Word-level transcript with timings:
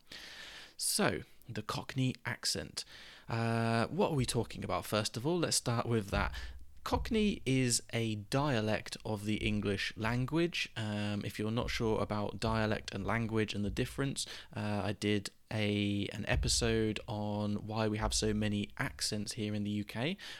So, 0.78 1.20
the 1.50 1.62
Cockney 1.62 2.16
accent. 2.26 2.86
Uh, 3.30 3.86
what 3.88 4.12
are 4.12 4.16
we 4.16 4.26
talking 4.26 4.64
about 4.64 4.86
first 4.86 5.18
of 5.18 5.26
all? 5.26 5.40
Let's 5.40 5.58
start 5.58 5.86
with 5.86 6.10
that. 6.12 6.32
Cockney 6.84 7.42
is 7.46 7.82
a 7.94 8.16
dialect 8.16 8.98
of 9.06 9.26
the 9.26 9.36
English 9.36 9.94
language. 9.96 10.70
Um, 10.76 11.22
if 11.24 11.40
you're 11.40 11.52
not 11.52 11.70
sure 11.70 12.02
about 12.02 12.42
dialect 12.42 12.94
and 12.94 13.06
language 13.06 13.54
and 13.54 13.64
the 13.64 13.70
difference, 13.70 14.26
uh, 14.56 14.82
I 14.84 14.96
did 15.00 15.30
a 15.54 16.10
an 16.12 16.26
episode 16.28 17.00
on 17.08 17.56
why 17.68 17.88
we 17.88 17.98
have 17.98 18.14
so 18.14 18.34
many 18.34 18.70
accents 18.80 19.34
here 19.34 19.54
in 19.54 19.64
the 19.64 19.82
UK, 19.82 19.96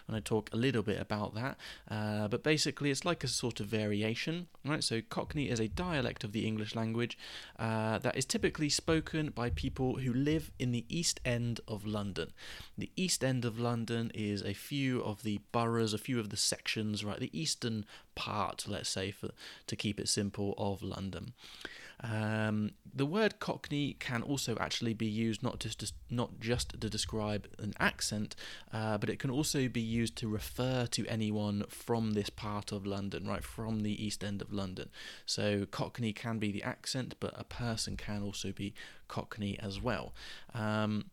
and 0.08 0.16
I 0.16 0.20
talk 0.20 0.50
a 0.52 0.58
little 0.58 0.82
bit 0.82 1.00
about 1.00 1.36
that. 1.36 1.58
Uh, 1.90 2.28
but 2.28 2.44
basically, 2.44 2.90
it's 2.90 3.06
like 3.06 3.24
a 3.24 3.28
sort 3.28 3.60
of 3.60 3.68
variation, 3.68 4.48
right? 4.66 4.84
So 4.84 5.02
Cockney 5.02 5.50
is 5.50 5.60
a 5.60 5.68
dialect 5.68 6.24
of 6.24 6.32
the 6.32 6.46
English 6.46 6.76
language 6.76 7.18
uh, 7.60 8.00
that 8.00 8.18
is 8.18 8.26
typically 8.26 8.70
spoken 8.70 9.30
by 9.30 9.50
people 9.52 9.98
who 9.98 10.14
live 10.14 10.52
in 10.58 10.72
the 10.72 10.86
East 10.90 11.20
End 11.24 11.60
of 11.68 11.86
London. 11.86 12.32
The 12.78 12.90
East 12.96 13.24
End 13.24 13.46
of 13.46 13.60
London 13.60 14.12
is 14.16 14.42
a 14.42 14.54
few 14.54 15.02
of 15.04 15.24
the 15.24 15.40
boroughs, 15.52 15.94
a 15.94 15.98
few 15.98 16.20
of 16.20 16.30
the 16.30 16.38
sections, 16.38 17.06
right? 17.06 17.20
The 17.20 17.40
eastern 17.40 17.86
part, 18.16 18.66
let's 18.68 18.90
say, 18.90 19.12
for 19.12 19.30
to 19.68 19.76
keep 19.76 20.00
it 20.00 20.10
simple, 20.10 20.56
of 20.58 20.82
London. 20.82 21.34
Um, 22.04 22.72
the 22.94 23.06
word 23.06 23.40
Cockney 23.40 23.96
can 24.00 24.22
also 24.22 24.58
actually 24.60 24.94
be 24.94 25.06
used 25.06 25.42
not 25.42 25.60
just 25.60 25.80
to, 25.80 25.92
not 26.10 26.40
just 26.40 26.80
to 26.80 26.90
describe 26.90 27.48
an 27.60 27.74
accent, 27.80 28.36
uh, 28.74 28.98
but 28.98 29.10
it 29.10 29.20
can 29.20 29.30
also 29.30 29.70
be 29.70 29.82
used 29.82 30.18
to 30.18 30.28
refer 30.28 30.86
to 30.88 31.08
anyone 31.08 31.64
from 31.70 32.12
this 32.12 32.30
part 32.30 32.72
of 32.72 32.86
London, 32.86 33.26
right 33.26 33.44
from 33.44 33.82
the 33.82 34.06
East 34.06 34.24
End 34.24 34.42
of 34.42 34.52
London. 34.52 34.90
So 35.26 35.66
Cockney 35.66 36.12
can 36.12 36.40
be 36.40 36.52
the 36.52 36.64
accent, 36.64 37.16
but 37.20 37.34
a 37.38 37.46
person 37.46 37.96
can 37.96 38.22
also 38.22 38.52
be 38.52 38.74
Cockney 39.08 39.58
as 39.60 39.82
well. 39.82 40.14
Um, 40.54 41.06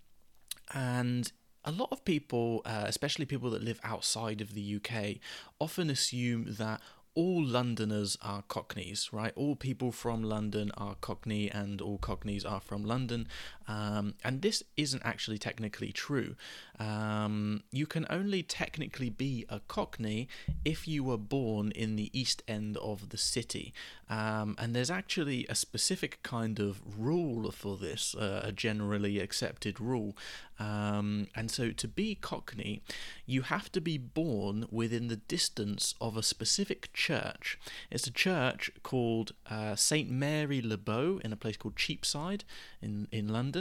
and 0.75 1.31
a 1.65 1.73
lot 1.73 1.89
of 1.93 2.05
people, 2.05 2.63
uh, 2.65 2.85
especially 2.87 3.27
people 3.27 3.51
that 3.51 3.63
live 3.63 3.81
outside 3.85 4.41
of 4.41 4.55
the 4.55 4.77
UK, 4.77 5.17
often 5.61 5.91
assume 5.91 6.47
that 6.59 6.81
all 7.15 7.45
Londoners 7.45 8.17
are 8.23 8.43
Cockneys, 8.43 9.13
right? 9.13 9.33
All 9.37 9.57
people 9.57 9.93
from 9.93 10.23
London 10.23 10.71
are 10.77 10.95
Cockney, 11.01 11.51
and 11.51 11.81
all 11.81 11.99
Cockneys 11.99 12.45
are 12.45 12.61
from 12.61 12.85
London. 12.85 13.27
Um, 13.71 14.15
and 14.25 14.43
this 14.43 14.65
isn't 14.77 15.03
actually 15.05 15.39
technically 15.39 15.93
true. 15.93 16.35
Um, 16.81 17.63
you 17.71 17.87
can 17.87 18.05
only 18.11 18.43
technically 18.43 19.11
be 19.11 19.45
a 19.49 19.61
Cockney 19.61 20.29
if 20.65 20.89
you 20.89 21.05
were 21.05 21.19
born 21.19 21.71
in 21.71 21.95
the 21.95 22.11
East 22.19 22.43
End 22.49 22.77
of 22.79 23.11
the 23.11 23.19
city. 23.19 23.73
Um, 24.09 24.57
and 24.59 24.75
there's 24.75 24.91
actually 24.91 25.47
a 25.49 25.55
specific 25.55 26.21
kind 26.25 26.59
of 26.59 26.81
rule 26.99 27.51
for 27.53 27.77
this, 27.77 28.15
uh, 28.17 28.41
a 28.43 28.51
generally 28.51 29.21
accepted 29.21 29.79
rule. 29.79 30.17
Um, 30.59 31.29
and 31.37 31.51
so 31.51 31.71
to 31.71 31.89
be 31.89 32.17
Cockney, 32.17 32.83
you 33.25 33.43
have 33.43 33.71
to 33.73 33.81
be 33.81 33.97
born 33.97 34.67
within 34.71 35.07
the 35.09 35.17
distance 35.17 35.95
of 36.01 36.17
a 36.17 36.23
specific 36.23 36.93
church. 36.93 37.59
It's 37.91 38.07
a 38.07 38.13
church 38.13 38.71
called 38.83 39.33
uh, 39.49 39.77
St. 39.77 40.11
Mary 40.11 40.61
Le 40.61 40.77
Bow 40.77 41.21
in 41.25 41.33
a 41.33 41.37
place 41.37 41.57
called 41.57 41.77
Cheapside 41.77 42.45
in, 42.83 43.07
in 43.13 43.29
London. 43.29 43.60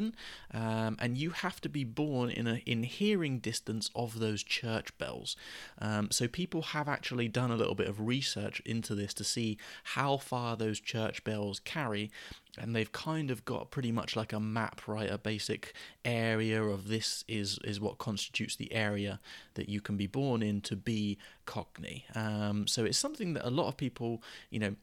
Um, 0.53 0.97
and 0.99 1.17
you 1.17 1.31
have 1.31 1.61
to 1.61 1.69
be 1.69 1.83
born 1.83 2.29
in, 2.29 2.47
a, 2.47 2.55
in 2.65 2.83
hearing 2.83 3.39
distance 3.39 3.89
of 3.95 4.19
those 4.19 4.43
church 4.43 4.97
bells. 4.97 5.35
Um, 5.79 6.09
so 6.11 6.27
people 6.27 6.61
have 6.61 6.87
actually 6.87 7.27
done 7.27 7.51
a 7.51 7.55
little 7.55 7.75
bit 7.75 7.87
of 7.87 7.99
research 7.99 8.61
into 8.65 8.95
this 8.95 9.13
to 9.15 9.23
see 9.23 9.57
how 9.83 10.17
far 10.17 10.55
those 10.55 10.79
church 10.79 11.23
bells 11.23 11.59
carry 11.59 12.11
and 12.57 12.75
they've 12.75 12.91
kind 12.91 13.31
of 13.31 13.45
got 13.45 13.71
pretty 13.71 13.91
much 13.91 14.15
like 14.15 14.33
a 14.33 14.39
map, 14.39 14.87
right? 14.87 15.09
A 15.09 15.17
basic 15.17 15.73
area 16.03 16.61
of 16.61 16.87
this 16.87 17.23
is 17.27 17.59
is 17.63 17.79
what 17.79 17.97
constitutes 17.97 18.55
the 18.55 18.73
area 18.73 19.19
that 19.53 19.69
you 19.69 19.81
can 19.81 19.97
be 19.97 20.07
born 20.07 20.41
in 20.41 20.61
to 20.61 20.75
be 20.75 21.17
Cockney. 21.45 22.05
Um, 22.15 22.67
so 22.67 22.85
it's 22.85 22.97
something 22.97 23.33
that 23.33 23.47
a 23.47 23.49
lot 23.49 23.67
of 23.67 23.77
people, 23.77 24.21
you 24.49 24.59
know, 24.59 24.75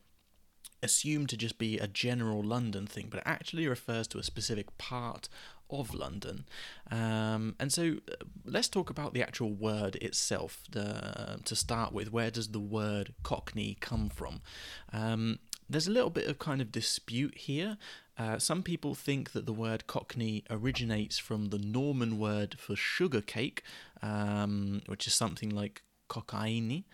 assume 0.82 1.26
to 1.26 1.36
just 1.36 1.58
be 1.58 1.78
a 1.78 1.86
general 1.86 2.42
London 2.42 2.86
thing, 2.86 3.08
but 3.10 3.18
it 3.18 3.26
actually 3.26 3.66
refers 3.66 4.06
to 4.08 4.18
a 4.18 4.22
specific 4.22 4.76
part 4.78 5.28
of 5.70 5.94
London. 5.94 6.44
Um, 6.90 7.56
and 7.58 7.72
so 7.72 7.96
uh, 8.10 8.24
let's 8.44 8.68
talk 8.68 8.90
about 8.90 9.14
the 9.14 9.22
actual 9.22 9.52
word 9.52 9.96
itself 9.96 10.62
the, 10.70 11.40
to 11.44 11.56
start 11.56 11.92
with. 11.92 12.12
Where 12.12 12.30
does 12.30 12.48
the 12.48 12.60
word 12.60 13.14
Cockney 13.22 13.76
come 13.80 14.08
from? 14.08 14.42
Um, 14.92 15.38
there's 15.68 15.88
a 15.88 15.92
little 15.92 16.10
bit 16.10 16.28
of 16.28 16.38
kind 16.38 16.60
of 16.60 16.70
dispute 16.70 17.36
here. 17.36 17.76
Uh, 18.18 18.38
some 18.38 18.62
people 18.62 18.94
think 18.94 19.32
that 19.32 19.44
the 19.44 19.52
word 19.52 19.86
Cockney 19.86 20.44
originates 20.48 21.18
from 21.18 21.46
the 21.46 21.58
Norman 21.58 22.18
word 22.18 22.56
for 22.58 22.76
sugar 22.76 23.20
cake, 23.20 23.62
um, 24.02 24.82
which 24.86 25.06
is 25.06 25.14
something 25.14 25.50
like 25.50 25.82
cocaine. 26.08 26.84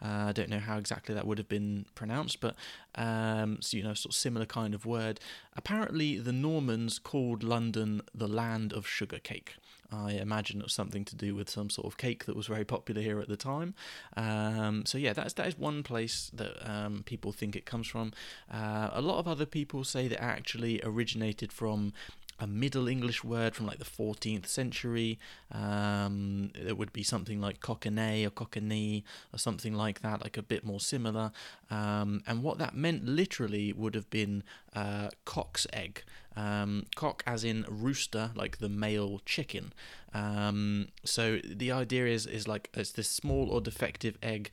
Uh, 0.00 0.26
I 0.28 0.32
don't 0.32 0.48
know 0.48 0.58
how 0.58 0.78
exactly 0.78 1.14
that 1.14 1.26
would 1.26 1.38
have 1.38 1.48
been 1.48 1.86
pronounced, 1.94 2.40
but 2.40 2.56
um, 2.94 3.58
so 3.60 3.76
you 3.76 3.82
know, 3.82 3.94
sort 3.94 4.12
of 4.12 4.16
similar 4.16 4.46
kind 4.46 4.74
of 4.74 4.84
word. 4.84 5.20
Apparently, 5.56 6.18
the 6.18 6.32
Normans 6.32 6.98
called 6.98 7.42
London 7.42 8.02
the 8.14 8.28
land 8.28 8.72
of 8.72 8.86
sugar 8.86 9.18
cake. 9.18 9.54
I 9.92 10.12
imagine 10.12 10.60
it 10.60 10.64
was 10.64 10.72
something 10.72 11.04
to 11.04 11.16
do 11.16 11.34
with 11.34 11.50
some 11.50 11.68
sort 11.68 11.86
of 11.86 11.98
cake 11.98 12.24
that 12.24 12.34
was 12.34 12.46
very 12.46 12.64
popular 12.64 13.02
here 13.02 13.20
at 13.20 13.28
the 13.28 13.36
time. 13.36 13.74
Um, 14.16 14.84
so 14.86 14.98
yeah, 14.98 15.12
that's 15.12 15.34
that 15.34 15.46
is 15.46 15.58
one 15.58 15.82
place 15.82 16.30
that 16.34 16.68
um, 16.68 17.02
people 17.04 17.32
think 17.32 17.54
it 17.54 17.66
comes 17.66 17.86
from. 17.86 18.12
Uh, 18.50 18.88
a 18.92 19.02
lot 19.02 19.18
of 19.18 19.28
other 19.28 19.46
people 19.46 19.84
say 19.84 20.08
that 20.08 20.12
it 20.12 20.20
actually 20.20 20.80
originated 20.84 21.52
from 21.52 21.92
a 22.38 22.46
Middle 22.46 22.88
English 22.88 23.22
word 23.22 23.54
from 23.54 23.66
like 23.66 23.78
the 23.78 23.84
14th 23.84 24.46
century. 24.46 25.18
Um, 25.50 26.50
it 26.54 26.76
would 26.76 26.92
be 26.92 27.02
something 27.02 27.40
like 27.40 27.60
cockney 27.60 28.26
or 28.26 28.30
cockney 28.30 29.04
or 29.32 29.38
something 29.38 29.74
like 29.74 30.00
that, 30.00 30.22
like 30.22 30.36
a 30.36 30.42
bit 30.42 30.64
more 30.64 30.80
similar. 30.80 31.32
Um, 31.70 32.22
and 32.26 32.42
what 32.42 32.58
that 32.58 32.74
meant 32.74 33.06
literally 33.06 33.72
would 33.72 33.94
have 33.94 34.10
been 34.10 34.42
uh, 34.74 35.10
cock's 35.24 35.66
egg. 35.72 36.02
Um, 36.34 36.86
cock 36.96 37.22
as 37.26 37.44
in 37.44 37.66
rooster, 37.68 38.30
like 38.34 38.58
the 38.58 38.68
male 38.68 39.20
chicken. 39.26 39.72
Um, 40.14 40.88
so 41.04 41.40
the 41.44 41.72
idea 41.72 42.06
is 42.06 42.26
is 42.26 42.48
like 42.48 42.70
it's 42.74 42.92
this 42.92 43.08
small 43.08 43.50
or 43.50 43.60
defective 43.60 44.16
egg 44.22 44.50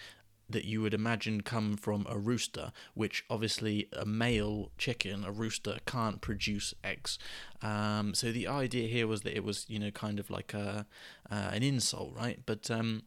that 0.49 0.65
you 0.65 0.81
would 0.81 0.93
imagine 0.93 1.41
come 1.41 1.77
from 1.77 2.05
a 2.09 2.17
rooster, 2.17 2.71
which 2.93 3.23
obviously 3.29 3.87
a 3.93 4.05
male 4.05 4.71
chicken, 4.77 5.23
a 5.23 5.31
rooster, 5.31 5.77
can't 5.85 6.21
produce 6.21 6.73
eggs. 6.83 7.19
Um, 7.61 8.13
so 8.13 8.31
the 8.31 8.47
idea 8.47 8.87
here 8.87 9.07
was 9.07 9.21
that 9.21 9.35
it 9.35 9.43
was, 9.43 9.65
you 9.69 9.79
know, 9.79 9.91
kind 9.91 10.19
of 10.19 10.29
like 10.29 10.53
a 10.53 10.85
uh, 11.29 11.49
an 11.53 11.63
insult, 11.63 12.13
right? 12.15 12.39
But 12.45 12.71
um, 12.71 13.03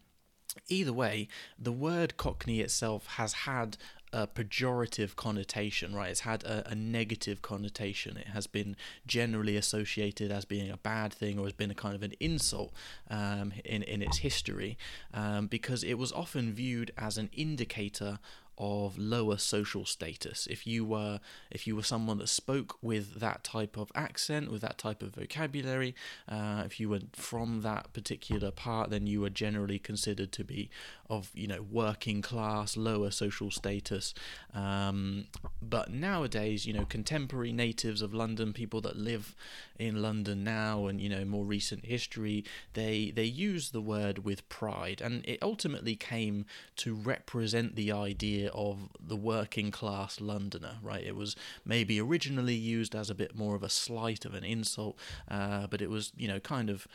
either 0.68 0.92
way, 0.92 1.28
the 1.58 1.72
word 1.72 2.16
Cockney 2.16 2.60
itself 2.60 3.06
has 3.16 3.32
had 3.32 3.76
a 4.12 4.26
pejorative 4.26 5.16
connotation, 5.16 5.94
right? 5.94 6.10
It's 6.10 6.20
had 6.20 6.44
a, 6.44 6.70
a, 6.70 6.74
negative 6.74 7.40
connotation. 7.40 8.16
It 8.16 8.28
has 8.28 8.46
been 8.46 8.76
generally 9.06 9.56
associated 9.56 10.30
as 10.30 10.44
being 10.44 10.70
a 10.70 10.76
bad 10.76 11.12
thing 11.12 11.38
or 11.38 11.44
has 11.44 11.52
been 11.52 11.70
a 11.70 11.74
kind 11.74 11.94
of 11.94 12.02
an 12.02 12.12
insult 12.20 12.72
um, 13.10 13.52
in, 13.64 13.82
in 13.82 14.02
its 14.02 14.18
history 14.18 14.76
um, 15.14 15.46
because 15.46 15.82
it 15.82 15.94
was 15.94 16.12
often 16.12 16.52
viewed 16.52 16.90
as 16.98 17.16
an 17.16 17.30
indicator 17.32 18.18
of 18.58 18.98
lower 18.98 19.38
social 19.38 19.84
status. 19.84 20.46
If 20.50 20.66
you 20.66 20.84
were 20.84 21.20
if 21.50 21.66
you 21.66 21.76
were 21.76 21.82
someone 21.82 22.18
that 22.18 22.28
spoke 22.28 22.76
with 22.82 23.20
that 23.20 23.44
type 23.44 23.76
of 23.76 23.90
accent, 23.94 24.50
with 24.50 24.62
that 24.62 24.78
type 24.78 25.02
of 25.02 25.14
vocabulary, 25.14 25.94
uh, 26.28 26.62
if 26.64 26.78
you 26.78 26.88
were 26.88 27.00
from 27.12 27.62
that 27.62 27.92
particular 27.92 28.50
part, 28.50 28.90
then 28.90 29.06
you 29.06 29.20
were 29.20 29.30
generally 29.30 29.78
considered 29.78 30.32
to 30.32 30.44
be 30.44 30.70
of 31.08 31.30
you 31.34 31.46
know 31.46 31.62
working 31.62 32.22
class, 32.22 32.76
lower 32.76 33.10
social 33.10 33.50
status. 33.50 34.14
Um, 34.54 35.26
but 35.60 35.90
nowadays, 35.90 36.66
you 36.66 36.72
know, 36.72 36.84
contemporary 36.84 37.52
natives 37.52 38.02
of 38.02 38.14
London, 38.14 38.52
people 38.52 38.80
that 38.82 38.96
live 38.96 39.34
in 39.78 40.00
London 40.00 40.44
now, 40.44 40.86
and 40.86 41.00
you 41.00 41.08
know 41.08 41.24
more 41.24 41.44
recent 41.44 41.86
history, 41.86 42.44
they 42.74 43.12
they 43.14 43.24
use 43.24 43.70
the 43.70 43.80
word 43.80 44.24
with 44.24 44.48
pride, 44.48 45.00
and 45.00 45.24
it 45.26 45.38
ultimately 45.42 45.96
came 45.96 46.46
to 46.76 46.94
represent 46.94 47.76
the 47.76 47.92
idea 47.92 48.41
of 48.50 48.88
the 49.00 49.16
working 49.16 49.70
class 49.70 50.20
Londoner, 50.20 50.78
right? 50.82 51.04
It 51.04 51.16
was 51.16 51.36
maybe 51.64 52.00
originally 52.00 52.54
used 52.54 52.94
as 52.94 53.10
a 53.10 53.14
bit 53.14 53.36
more 53.36 53.54
of 53.54 53.62
a 53.62 53.68
slight 53.68 54.24
of 54.24 54.34
an 54.34 54.44
insult, 54.44 54.98
uh, 55.30 55.66
but 55.66 55.82
it 55.82 55.90
was, 55.90 56.12
you 56.16 56.28
know, 56.28 56.40
kind 56.40 56.70
of 56.70 56.86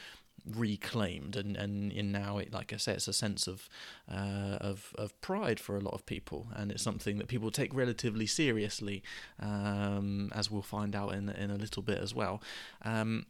reclaimed 0.56 1.36
and, 1.36 1.58
and 1.58 1.92
in 1.92 2.12
now 2.12 2.38
it 2.38 2.54
like 2.54 2.72
I 2.72 2.78
say 2.78 2.94
it's 2.94 3.08
a 3.08 3.14
sense 3.14 3.48
of 3.48 3.68
uh, 4.10 4.58
of 4.62 4.94
of 4.98 5.20
pride 5.20 5.60
for 5.60 5.76
a 5.76 5.82
lot 5.82 5.94
of 5.94 6.06
people 6.06 6.48
and 6.56 6.72
it's 6.72 6.84
something 6.84 7.18
that 7.18 7.28
people 7.28 7.52
take 7.52 7.74
relatively 7.74 8.28
seriously 8.28 9.04
um, 9.40 10.32
as 10.34 10.50
we'll 10.50 10.62
find 10.62 10.96
out 10.96 11.14
in 11.14 11.30
in 11.30 11.52
a 11.52 11.56
little 11.58 11.84
bit 11.84 11.98
as 11.98 12.14
well 12.16 12.42
um, 12.84 13.26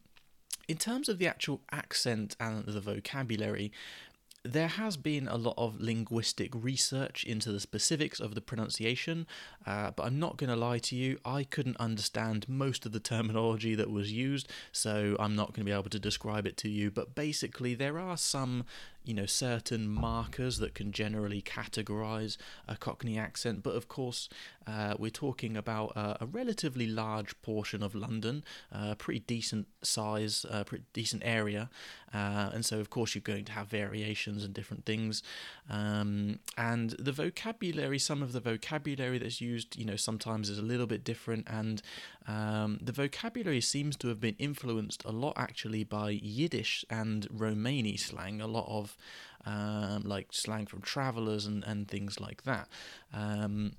in 0.68 0.78
terms 0.78 1.10
of 1.10 1.18
the 1.18 1.28
actual 1.28 1.62
accent 1.72 2.36
and 2.40 2.66
the 2.66 2.82
vocabulary 2.82 3.72
there 4.54 4.68
has 4.68 4.98
been 4.98 5.28
a 5.28 5.38
lot 5.38 5.56
of 5.58 5.80
linguistic 5.80 6.52
research 6.54 7.24
into 7.24 7.52
the 7.52 7.60
specifics 7.60 8.20
of 8.20 8.36
the 8.36 8.42
pronunciation, 8.42 9.28
uh, 9.66 9.92
but 9.92 10.04
I'm 10.04 10.20
not 10.20 10.38
going 10.38 10.50
to 10.50 10.56
lie 10.56 10.80
to 10.80 10.96
you, 10.96 11.20
I 11.26 11.44
couldn't 11.44 11.78
understand 11.78 12.48
most 12.48 12.86
of 12.86 12.92
the 12.92 13.00
terminology 13.00 13.76
that 13.76 13.90
was 13.90 14.12
used, 14.12 14.50
so 14.72 15.16
I'm 15.20 15.36
not 15.36 15.48
going 15.48 15.66
to 15.66 15.72
be 15.72 15.72
able 15.72 15.90
to 15.90 16.00
describe 16.00 16.46
it 16.46 16.58
to 16.58 16.70
you. 16.70 16.92
But 16.92 17.16
basically, 17.16 17.76
there 17.76 18.00
are 18.00 18.18
some 18.18 18.66
you 19.08 19.14
know 19.14 19.26
certain 19.26 19.88
markers 19.88 20.58
that 20.60 20.74
can 20.74 20.92
generally 20.92 21.42
categorize 21.42 22.38
a 22.68 22.76
Cockney 22.76 23.18
accent, 23.18 23.64
but 23.64 23.76
of 23.76 23.88
course 23.88 24.30
uh, 24.68 24.96
we're 25.00 25.10
talking 25.10 25.56
about 25.56 25.94
a, 25.96 26.18
a, 26.22 26.26
relatively 26.26 26.88
large 26.88 27.42
portion 27.42 27.82
of 27.82 27.96
London, 27.96 28.44
a 28.72 28.96
pretty 28.96 29.22
decent 29.22 29.68
size, 29.82 30.46
a 30.50 30.66
pretty 30.66 30.84
decent 30.92 31.22
area, 31.26 31.70
uh, 32.14 32.50
and 32.54 32.66
so 32.66 32.80
of 32.80 32.90
course 32.90 33.16
you're 33.16 33.22
going 33.22 33.46
to 33.46 33.54
have 33.54 33.68
variations 33.68 34.44
and 34.44 34.54
different 34.54 34.86
things, 34.86 35.24
um, 35.70 36.40
and 36.58 36.92
the 37.00 37.14
vocabulary, 37.14 37.98
some 37.98 38.22
of 38.22 38.34
the 38.34 38.42
vocabulary 38.42 39.18
that's 39.18 39.40
used, 39.40 39.78
you 39.78 39.86
know, 39.86 39.96
sometimes 39.96 40.50
is 40.50 40.58
a 40.58 40.64
little 40.64 40.88
bit 40.88 41.04
different, 41.04 41.48
and 41.50 41.82
um, 42.28 42.80
the 42.82 42.92
vocabulary 42.92 43.62
seems 43.62 43.96
to 43.98 44.10
have 44.10 44.20
been 44.20 44.36
influenced 44.38 45.04
a 45.06 45.12
lot 45.12 45.34
actually 45.38 45.86
by 45.86 46.10
Yiddish 46.10 46.84
and 46.90 47.26
Romani 47.32 47.96
slang, 47.96 48.42
a 48.42 48.48
lot 48.48 48.66
of 48.68 48.97
um, 49.46 50.04
like 50.04 50.28
slang 50.32 50.66
from 50.66 50.82
travelers 50.82 51.46
and, 51.46 51.64
and 51.64 51.88
things 51.88 52.20
like 52.20 52.44
that. 52.44 52.68
Um, 53.14 53.74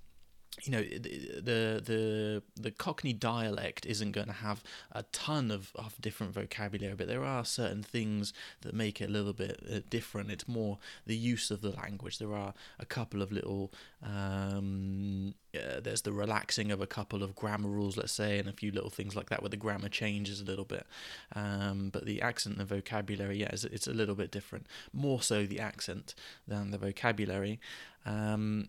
you 0.62 0.72
know 0.72 0.82
the 0.82 1.82
the 1.84 2.42
the 2.60 2.70
Cockney 2.70 3.12
dialect 3.12 3.86
isn't 3.86 4.12
going 4.12 4.26
to 4.26 4.32
have 4.32 4.62
a 4.92 5.02
ton 5.04 5.50
of, 5.50 5.72
of 5.74 6.00
different 6.00 6.34
vocabulary, 6.34 6.94
but 6.94 7.08
there 7.08 7.24
are 7.24 7.44
certain 7.44 7.82
things 7.82 8.32
that 8.62 8.74
make 8.74 9.00
it 9.00 9.08
a 9.08 9.12
little 9.12 9.32
bit 9.32 9.62
uh, 9.72 9.80
different. 9.90 10.30
It's 10.30 10.48
more 10.48 10.78
the 11.06 11.16
use 11.16 11.50
of 11.50 11.60
the 11.60 11.70
language. 11.70 12.18
There 12.18 12.34
are 12.34 12.54
a 12.78 12.86
couple 12.86 13.22
of 13.22 13.32
little 13.32 13.72
um, 14.02 15.34
uh, 15.54 15.80
there's 15.80 16.02
the 16.02 16.12
relaxing 16.12 16.70
of 16.70 16.80
a 16.80 16.86
couple 16.86 17.22
of 17.22 17.34
grammar 17.34 17.68
rules, 17.68 17.96
let's 17.96 18.12
say, 18.12 18.38
and 18.38 18.48
a 18.48 18.52
few 18.52 18.70
little 18.70 18.90
things 18.90 19.16
like 19.16 19.30
that 19.30 19.42
where 19.42 19.48
the 19.48 19.56
grammar 19.56 19.88
changes 19.88 20.40
a 20.40 20.44
little 20.44 20.64
bit. 20.64 20.86
Um, 21.34 21.88
but 21.90 22.04
the 22.04 22.20
accent 22.20 22.58
and 22.58 22.68
the 22.68 22.74
vocabulary, 22.74 23.38
yeah, 23.38 23.48
it's, 23.52 23.64
it's 23.64 23.86
a 23.86 23.94
little 23.94 24.14
bit 24.14 24.30
different. 24.30 24.66
More 24.92 25.22
so 25.22 25.46
the 25.46 25.60
accent 25.60 26.14
than 26.46 26.70
the 26.70 26.78
vocabulary. 26.78 27.60
Um, 28.04 28.68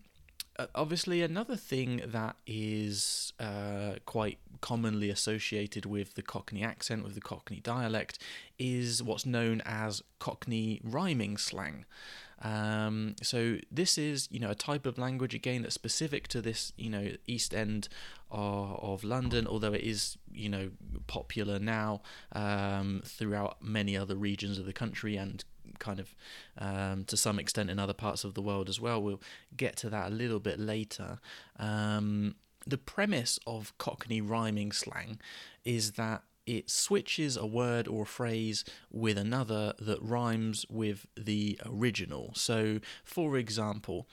obviously, 0.74 1.22
another 1.22 1.56
thing 1.56 2.02
that 2.06 2.36
is 2.46 3.32
uh, 3.38 3.94
quite 4.06 4.38
commonly 4.60 5.10
associated 5.10 5.86
with 5.86 6.14
the 6.14 6.22
Cockney 6.22 6.62
accent, 6.62 7.04
with 7.04 7.14
the 7.14 7.20
Cockney 7.20 7.60
dialect, 7.60 8.18
is 8.58 9.02
what's 9.02 9.26
known 9.26 9.62
as 9.64 10.02
Cockney 10.18 10.80
rhyming 10.84 11.36
slang. 11.36 11.84
Um, 12.42 13.16
so 13.22 13.58
this 13.70 13.98
is, 13.98 14.28
you 14.30 14.40
know, 14.40 14.50
a 14.50 14.54
type 14.54 14.86
of 14.86 14.98
language 14.98 15.34
again 15.34 15.62
that's 15.62 15.74
specific 15.74 16.26
to 16.28 16.40
this, 16.40 16.72
you 16.76 16.88
know, 16.88 17.12
East 17.26 17.54
End 17.54 17.88
of, 18.30 18.78
of 18.82 19.04
London, 19.04 19.46
although 19.46 19.74
it 19.74 19.82
is, 19.82 20.16
you 20.32 20.48
know, 20.48 20.70
popular 21.06 21.58
now 21.58 22.00
um, 22.32 23.02
throughout 23.04 23.62
many 23.62 23.96
other 23.96 24.16
regions 24.16 24.58
of 24.58 24.64
the 24.64 24.72
country 24.72 25.16
and 25.16 25.44
kind 25.80 25.98
of 25.98 26.14
um, 26.58 27.04
to 27.04 27.16
some 27.16 27.38
extent 27.38 27.70
in 27.70 27.78
other 27.78 27.92
parts 27.92 28.22
of 28.22 28.34
the 28.34 28.42
world 28.42 28.68
as 28.68 28.80
well. 28.80 29.02
We'll 29.02 29.22
get 29.56 29.76
to 29.78 29.90
that 29.90 30.12
a 30.12 30.14
little 30.14 30.40
bit 30.40 30.60
later. 30.60 31.18
Um, 31.58 32.36
the 32.66 32.78
premise 32.78 33.38
of 33.46 33.76
Cockney 33.78 34.20
rhyming 34.20 34.70
slang 34.70 35.18
is 35.64 35.92
that 35.92 36.22
it 36.46 36.70
switches 36.70 37.36
a 37.36 37.46
word 37.46 37.86
or 37.86 38.02
a 38.02 38.06
phrase 38.06 38.64
with 38.90 39.16
another 39.18 39.72
that 39.78 40.02
rhymes 40.02 40.66
with 40.68 41.06
the 41.16 41.58
original. 41.64 42.32
So, 42.34 42.80
for 43.04 43.36
example, 43.36 44.08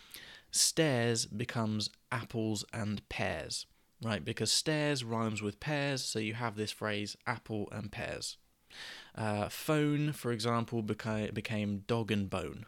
stairs 0.52 1.26
becomes 1.26 1.90
apples 2.12 2.64
and 2.74 3.08
pears, 3.10 3.66
right? 4.04 4.24
Because 4.24 4.52
stairs 4.52 5.04
rhymes 5.04 5.42
with 5.42 5.60
pears, 5.60 6.04
so 6.04 6.20
you 6.20 6.36
have 6.36 6.56
this 6.56 6.72
phrase 6.72 7.18
apple 7.26 7.70
and 7.72 7.92
pears. 7.92 8.38
Uh, 9.18 9.50
phone, 9.50 10.14
for 10.14 10.32
example, 10.32 10.82
became, 10.82 11.34
became 11.34 11.84
dog 11.88 12.12
and 12.12 12.30
bone. 12.30 12.66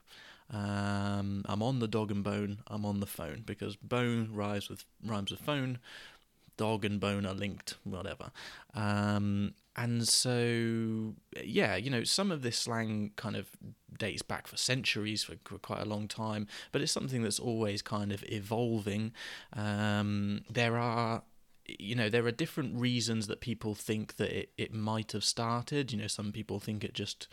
Um, 0.51 1.43
I'm 1.45 1.61
on 1.61 1.79
the 1.79 1.87
dog 1.87 2.09
and 2.09 2.23
bone. 2.23 2.59
I'm 2.67 2.85
on 2.85 2.99
the 2.99 3.05
phone 3.05 3.43
because 3.45 3.75
bone 3.75 4.29
rhymes 4.33 4.69
with 4.69 4.83
rhymes 5.05 5.31
with 5.31 5.41
phone. 5.41 5.77
Dog 6.57 6.83
and 6.83 6.99
bone 6.99 7.25
are 7.25 7.33
linked, 7.33 7.75
whatever. 7.83 8.31
Um, 8.73 9.53
and 9.75 10.07
so, 10.09 11.13
yeah, 11.41 11.77
you 11.77 11.89
know, 11.89 12.03
some 12.03 12.31
of 12.31 12.41
this 12.41 12.57
slang 12.57 13.11
kind 13.15 13.37
of 13.37 13.49
dates 13.97 14.23
back 14.23 14.47
for 14.47 14.57
centuries, 14.57 15.23
for, 15.23 15.35
for 15.45 15.57
quite 15.59 15.81
a 15.81 15.85
long 15.85 16.07
time, 16.07 16.47
but 16.71 16.81
it's 16.81 16.91
something 16.91 17.21
that's 17.21 17.39
always 17.39 17.81
kind 17.81 18.11
of 18.11 18.25
evolving. 18.27 19.13
Um, 19.53 20.41
there 20.49 20.77
are 20.77 21.23
you 21.77 21.95
know 21.95 22.09
there 22.09 22.25
are 22.25 22.31
different 22.31 22.79
reasons 22.79 23.27
that 23.27 23.41
people 23.41 23.75
think 23.75 24.15
that 24.17 24.31
it, 24.31 24.49
it 24.57 24.73
might 24.73 25.11
have 25.11 25.23
started. 25.23 25.91
You 25.91 25.99
know 25.99 26.07
some 26.07 26.31
people 26.31 26.59
think 26.59 26.83
it 26.83 26.93
just 26.93 27.27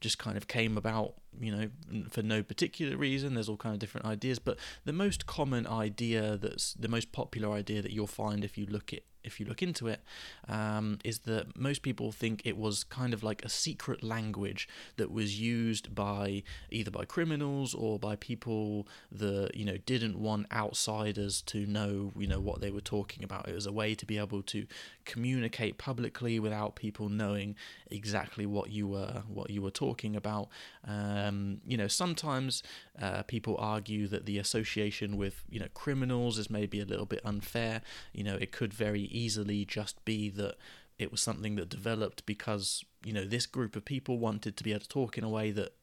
just 0.00 0.18
kind 0.18 0.36
of 0.36 0.48
came 0.48 0.78
about 0.78 1.12
you 1.38 1.54
know 1.54 1.68
for 2.10 2.22
no 2.22 2.42
particular 2.42 2.96
reason. 2.96 3.34
There's 3.34 3.48
all 3.48 3.56
kind 3.56 3.74
of 3.74 3.78
different 3.78 4.06
ideas. 4.06 4.38
But 4.38 4.58
the 4.84 4.92
most 4.92 5.26
common 5.26 5.66
idea 5.66 6.36
that's 6.36 6.74
the 6.74 6.88
most 6.88 7.12
popular 7.12 7.50
idea 7.52 7.82
that 7.82 7.92
you'll 7.92 8.06
find 8.06 8.44
if 8.44 8.56
you 8.58 8.66
look 8.66 8.92
at 8.92 9.02
if 9.22 9.40
you 9.40 9.46
look 9.46 9.62
into 9.62 9.86
it, 9.86 10.00
um, 10.48 10.98
is 11.04 11.20
that 11.20 11.56
most 11.56 11.82
people 11.82 12.12
think 12.12 12.42
it 12.44 12.56
was 12.56 12.84
kind 12.84 13.12
of 13.12 13.22
like 13.22 13.44
a 13.44 13.48
secret 13.48 14.02
language 14.02 14.68
that 14.96 15.10
was 15.10 15.40
used 15.40 15.94
by 15.94 16.42
either 16.70 16.90
by 16.90 17.04
criminals 17.04 17.74
or 17.74 17.98
by 17.98 18.16
people 18.16 18.86
that 19.12 19.54
you 19.54 19.64
know 19.64 19.76
didn't 19.86 20.18
want 20.18 20.46
outsiders 20.52 21.42
to 21.42 21.66
know 21.66 22.12
you 22.16 22.26
know 22.26 22.40
what 22.40 22.60
they 22.60 22.70
were 22.70 22.80
talking 22.80 23.24
about. 23.24 23.48
It 23.48 23.54
was 23.54 23.66
a 23.66 23.72
way 23.72 23.94
to 23.94 24.06
be 24.06 24.18
able 24.18 24.42
to 24.42 24.66
communicate 25.04 25.78
publicly 25.78 26.38
without 26.38 26.76
people 26.76 27.08
knowing 27.08 27.56
exactly 27.90 28.46
what 28.46 28.70
you 28.70 28.86
were 28.86 29.22
what 29.28 29.50
you 29.50 29.62
were 29.62 29.70
talking 29.70 30.16
about. 30.16 30.48
Um, 30.86 31.60
you 31.66 31.76
know, 31.76 31.88
sometimes 31.88 32.62
uh, 33.00 33.22
people 33.24 33.56
argue 33.58 34.06
that 34.08 34.26
the 34.26 34.38
association 34.38 35.16
with 35.16 35.42
you 35.50 35.60
know 35.60 35.68
criminals 35.74 36.38
is 36.38 36.50
maybe 36.50 36.80
a 36.80 36.84
little 36.84 37.06
bit 37.06 37.20
unfair. 37.24 37.82
You 38.12 38.24
know, 38.24 38.36
it 38.36 38.52
could 38.52 38.72
very 38.72 39.02
easily 39.10 39.64
just 39.64 40.04
be 40.04 40.30
that 40.30 40.56
it 40.98 41.10
was 41.10 41.22
something 41.22 41.56
that 41.56 41.68
developed 41.68 42.26
because 42.26 42.84
you 43.04 43.12
know 43.12 43.24
this 43.24 43.46
group 43.46 43.74
of 43.74 43.84
people 43.84 44.18
wanted 44.18 44.56
to 44.56 44.64
be 44.64 44.70
able 44.70 44.80
to 44.80 44.88
talk 44.88 45.16
in 45.16 45.24
a 45.24 45.28
way 45.28 45.50
that 45.50 45.74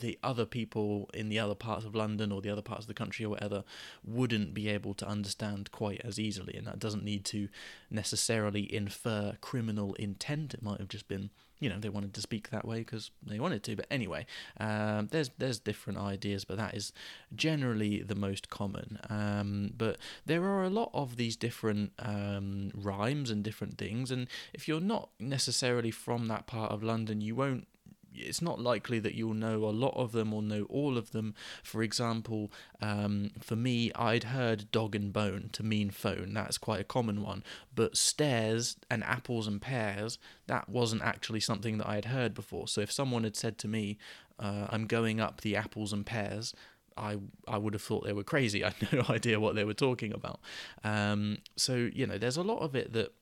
the 0.00 0.18
other 0.22 0.46
people 0.46 1.10
in 1.12 1.28
the 1.28 1.38
other 1.38 1.54
parts 1.54 1.84
of 1.84 1.94
London 1.94 2.32
or 2.32 2.40
the 2.40 2.50
other 2.50 2.62
parts 2.62 2.84
of 2.84 2.88
the 2.88 2.94
country 2.94 3.24
or 3.24 3.30
whatever 3.30 3.64
wouldn't 4.04 4.54
be 4.54 4.68
able 4.68 4.94
to 4.94 5.06
understand 5.06 5.70
quite 5.72 6.00
as 6.02 6.18
easily, 6.18 6.54
and 6.54 6.66
that 6.66 6.78
doesn't 6.78 7.04
need 7.04 7.24
to 7.26 7.48
necessarily 7.90 8.72
infer 8.72 9.36
criminal 9.40 9.94
intent. 9.94 10.54
It 10.54 10.62
might 10.62 10.78
have 10.78 10.88
just 10.88 11.08
been, 11.08 11.30
you 11.62 11.68
know, 11.68 11.78
they 11.78 11.88
wanted 11.88 12.12
to 12.14 12.20
speak 12.20 12.50
that 12.50 12.66
way 12.66 12.78
because 12.78 13.12
they 13.24 13.38
wanted 13.38 13.62
to. 13.62 13.76
But 13.76 13.86
anyway, 13.88 14.26
um, 14.58 15.06
there's 15.12 15.30
there's 15.38 15.60
different 15.60 16.00
ideas, 16.00 16.44
but 16.44 16.56
that 16.56 16.74
is 16.74 16.92
generally 17.36 18.02
the 18.02 18.16
most 18.16 18.50
common. 18.50 18.98
Um, 19.08 19.72
but 19.78 19.98
there 20.26 20.42
are 20.42 20.64
a 20.64 20.70
lot 20.70 20.90
of 20.92 21.16
these 21.16 21.36
different 21.36 21.92
um, 22.00 22.72
rhymes 22.74 23.30
and 23.30 23.44
different 23.44 23.78
things, 23.78 24.10
and 24.10 24.26
if 24.52 24.66
you're 24.66 24.80
not 24.80 25.10
necessarily 25.20 25.92
from 25.92 26.26
that 26.26 26.48
part 26.48 26.72
of 26.72 26.82
London, 26.82 27.20
you 27.20 27.36
won't 27.36 27.68
it's 28.14 28.42
not 28.42 28.60
likely 28.60 28.98
that 29.00 29.14
you'll 29.14 29.34
know 29.34 29.64
a 29.64 29.70
lot 29.70 29.94
of 29.96 30.12
them 30.12 30.32
or 30.32 30.42
know 30.42 30.64
all 30.64 30.96
of 30.96 31.12
them. 31.12 31.34
For 31.62 31.82
example, 31.82 32.52
um, 32.80 33.30
for 33.40 33.56
me, 33.56 33.92
I'd 33.94 34.24
heard 34.24 34.70
dog 34.70 34.94
and 34.94 35.12
bone 35.12 35.50
to 35.52 35.62
mean 35.62 35.90
phone. 35.90 36.34
That's 36.34 36.58
quite 36.58 36.80
a 36.80 36.84
common 36.84 37.22
one. 37.22 37.42
But 37.74 37.96
stairs 37.96 38.76
and 38.90 39.02
apples 39.04 39.46
and 39.46 39.60
pears, 39.60 40.18
that 40.46 40.68
wasn't 40.68 41.02
actually 41.02 41.40
something 41.40 41.78
that 41.78 41.88
I 41.88 41.96
had 41.96 42.06
heard 42.06 42.34
before. 42.34 42.68
So 42.68 42.80
if 42.80 42.92
someone 42.92 43.24
had 43.24 43.36
said 43.36 43.58
to 43.58 43.68
me, 43.68 43.98
uh, 44.38 44.66
I'm 44.70 44.86
going 44.86 45.20
up 45.20 45.40
the 45.40 45.56
apples 45.56 45.92
and 45.92 46.04
pears, 46.04 46.54
I 46.96 47.18
I 47.48 47.58
would 47.58 47.74
have 47.74 47.82
thought 47.82 48.04
they 48.04 48.12
were 48.12 48.24
crazy. 48.24 48.64
I 48.64 48.72
had 48.78 48.92
no 48.92 49.04
idea 49.08 49.40
what 49.40 49.54
they 49.54 49.64
were 49.64 49.74
talking 49.74 50.12
about. 50.12 50.40
Um, 50.84 51.38
so 51.56 51.90
you 51.92 52.06
know, 52.06 52.18
there's 52.18 52.36
a 52.36 52.42
lot 52.42 52.60
of 52.60 52.74
it 52.74 52.92
that 52.92 53.12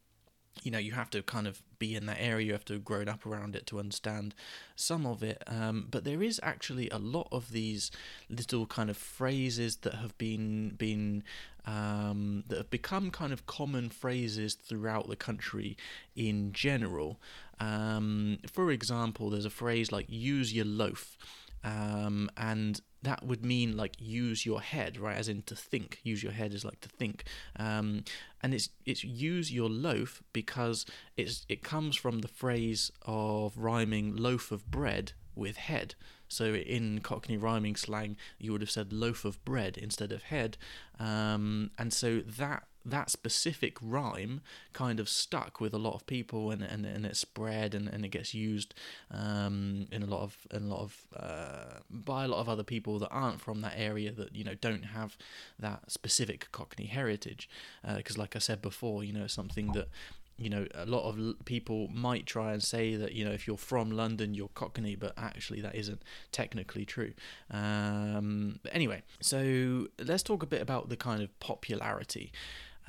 you 0.62 0.71
know 0.71 0.79
you 0.79 0.93
have 0.93 1.11
to 1.11 1.23
kind 1.23 1.47
of 1.47 1.62
be 1.79 1.95
in 1.95 2.07
that 2.07 2.19
area 2.21 2.47
you 2.47 2.52
have 2.52 2.64
to 2.64 2.75
have 2.75 2.85
grown 2.85 3.09
up 3.09 3.25
around 3.25 3.57
it 3.57 3.67
to 3.67 3.79
understand 3.79 4.35
some 4.76 5.07
of 5.07 5.23
it 5.23 5.43
um, 5.47 5.87
but 5.90 6.05
there 6.05 6.23
is 6.23 6.40
actually 6.43 6.88
a 6.90 6.99
lot 6.99 7.29
of 7.33 7.52
these 7.52 7.90
little 8.29 8.67
kind 8.67 8.90
of 8.90 8.97
phrases 8.97 9.76
that 9.76 9.95
have 9.95 10.17
been 10.19 10.71
been 10.71 11.23
um, 11.67 12.45
that 12.49 12.57
have 12.57 12.71
become 12.71 13.11
kind 13.11 13.33
of 13.33 13.47
common 13.47 13.88
phrases 13.88 14.55
throughout 14.55 15.09
the 15.09 15.17
country 15.17 15.76
in 16.14 16.52
general 16.52 17.19
um, 17.59 18.38
for 18.50 18.71
example 18.71 19.31
there's 19.31 19.45
a 19.45 19.50
phrase 19.50 19.93
like 19.93 20.07
use 20.09 20.52
your 20.52 20.64
loaf 20.64 21.17
um, 21.62 22.31
and 22.37 22.81
that 23.02 23.23
would 23.25 23.45
mean 23.45 23.76
like 23.76 23.97
use 23.99 24.45
your 24.45 24.61
head, 24.61 24.99
right? 24.99 25.17
As 25.17 25.29
in 25.29 25.43
to 25.43 25.57
think. 25.57 26.00
Use 26.02 26.23
your 26.23 26.33
head 26.33 26.52
is 26.52 26.64
like 26.64 26.81
to 26.81 26.88
think, 26.88 27.25
um, 27.59 28.05
and 28.43 28.55
it's 28.55 28.71
it's 28.87 29.05
use 29.05 29.53
your 29.53 29.69
loaf 29.69 30.23
because 30.33 30.87
it's 31.17 31.45
it 31.49 31.63
comes 31.63 31.97
from 31.97 32.21
the 32.21 32.29
phrase 32.29 32.91
of 33.03 33.57
rhyming 33.57 34.17
loaf 34.17 34.51
of 34.51 34.71
bread 34.71 35.13
with 35.35 35.57
head. 35.57 35.95
So 36.29 36.55
in 36.55 37.01
Cockney 37.01 37.37
rhyming 37.37 37.75
slang, 37.75 38.17
you 38.39 38.53
would 38.53 38.61
have 38.61 38.71
said 38.71 38.93
loaf 38.93 39.25
of 39.25 39.45
bread 39.45 39.77
instead 39.77 40.13
of 40.13 40.25
head, 40.25 40.57
um, 40.99 41.71
and 41.77 41.93
so 41.93 42.21
that 42.21 42.65
that 42.85 43.11
specific 43.11 43.77
rhyme 43.83 44.41
kind 44.73 45.01
of 45.01 45.09
stuck 45.09 45.61
with 45.61 45.75
a 45.75 45.79
lot 45.79 45.95
of 45.95 46.07
people 46.07 46.51
and 46.51 46.63
and, 46.63 46.87
and 46.87 47.05
it 47.05 47.17
spread 47.17 47.75
and, 47.75 47.89
and 47.89 48.05
it 48.05 48.09
gets 48.09 48.35
used 48.35 48.75
um, 49.11 49.87
in 49.93 50.03
a 50.03 50.07
lot 50.07 50.23
of 50.23 50.37
in 50.53 50.65
a 50.65 50.67
lot 50.67 50.81
of 50.81 51.03
uh, 51.17 51.81
by 51.91 52.25
a 52.25 52.29
lot 52.29 52.41
of 52.41 52.49
other 52.49 52.63
people 52.63 52.99
that 52.99 53.11
aren't 53.11 53.41
from 53.41 53.61
that 53.61 53.75
area 53.77 54.13
that 54.13 54.35
you 54.35 54.45
know 54.45 54.55
don't 54.55 54.85
have 54.87 55.17
that 55.59 55.91
specific 55.91 56.49
Cockney 56.53 56.87
heritage. 56.87 57.49
Because 57.97 58.17
uh, 58.17 58.21
like 58.21 58.37
I 58.37 58.39
said 58.39 58.63
before 58.63 59.05
you 59.05 59.13
know 59.13 59.27
something 59.27 59.73
that 59.73 59.89
you 60.41 60.49
know 60.49 60.67
a 60.75 60.87
lot 60.87 61.03
of 61.05 61.45
people 61.45 61.89
might 61.89 62.25
try 62.25 62.53
and 62.53 62.63
say 62.63 62.97
that 62.97 63.13
you 63.13 63.25
know 63.25 63.31
if 63.31 63.47
you're 63.47 63.59
from 63.59 63.91
London 63.91 64.35
you're 64.35 64.49
Cockney 64.55 64.97
but 64.97 65.13
actually 65.17 65.61
that 65.61 65.75
isn't 65.75 66.03
technically 66.33 66.87
true. 66.87 67.13
Um, 67.51 68.59
anyway 68.73 69.03
so 69.21 69.89
let's 70.03 70.23
talk 70.23 70.43
a 70.43 70.47
bit 70.47 70.63
about 70.63 70.89
the 70.89 70.97
kind 70.97 71.23
of 71.23 71.39
popularity 71.41 72.33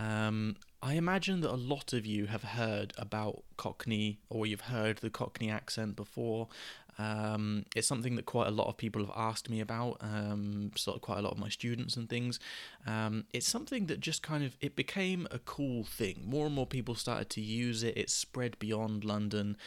um, 0.02 0.56
I 0.82 0.96
imagine 0.96 1.42
that 1.42 1.52
a 1.52 1.56
lot 1.56 1.94
of 1.94 2.08
you 2.08 2.26
have 2.26 2.44
heard 2.44 2.94
about 2.98 3.44
Cockney 3.56 4.20
or 4.30 4.48
you've 4.48 4.62
heard 4.62 4.98
the 4.98 5.12
Cockney 5.12 5.52
accent 5.52 5.96
before. 5.96 6.48
Um, 6.98 7.66
it's 7.76 7.88
something 7.88 8.16
that 8.16 8.26
quite 8.26 8.48
a 8.48 8.52
lot 8.52 8.68
of 8.68 8.78
people 8.78 9.06
have 9.06 9.16
asked 9.16 9.50
me 9.50 9.60
about, 9.60 9.98
um, 10.02 10.72
sort 10.76 10.96
of 10.96 11.02
quite 11.02 11.20
a 11.20 11.22
lot 11.22 11.34
of 11.34 11.38
my 11.38 11.50
students 11.50 11.96
and 11.96 12.10
things. 12.10 12.40
Um, 12.88 13.26
it's 13.32 13.48
something 13.48 13.86
that 13.88 14.00
just 14.00 14.24
kind 14.24 14.44
of 14.44 14.58
it 14.60 14.76
became 14.76 15.28
a 15.30 15.40
cool 15.40 15.84
thing. 15.84 16.24
More 16.26 16.48
and 16.48 16.56
more 16.56 16.68
people 16.68 16.96
started 16.96 17.30
to 17.32 17.42
use 17.42 17.84
it. 17.84 17.96
It 17.96 18.10
spread 18.10 18.58
beyond 18.58 19.06
London, 19.06 19.58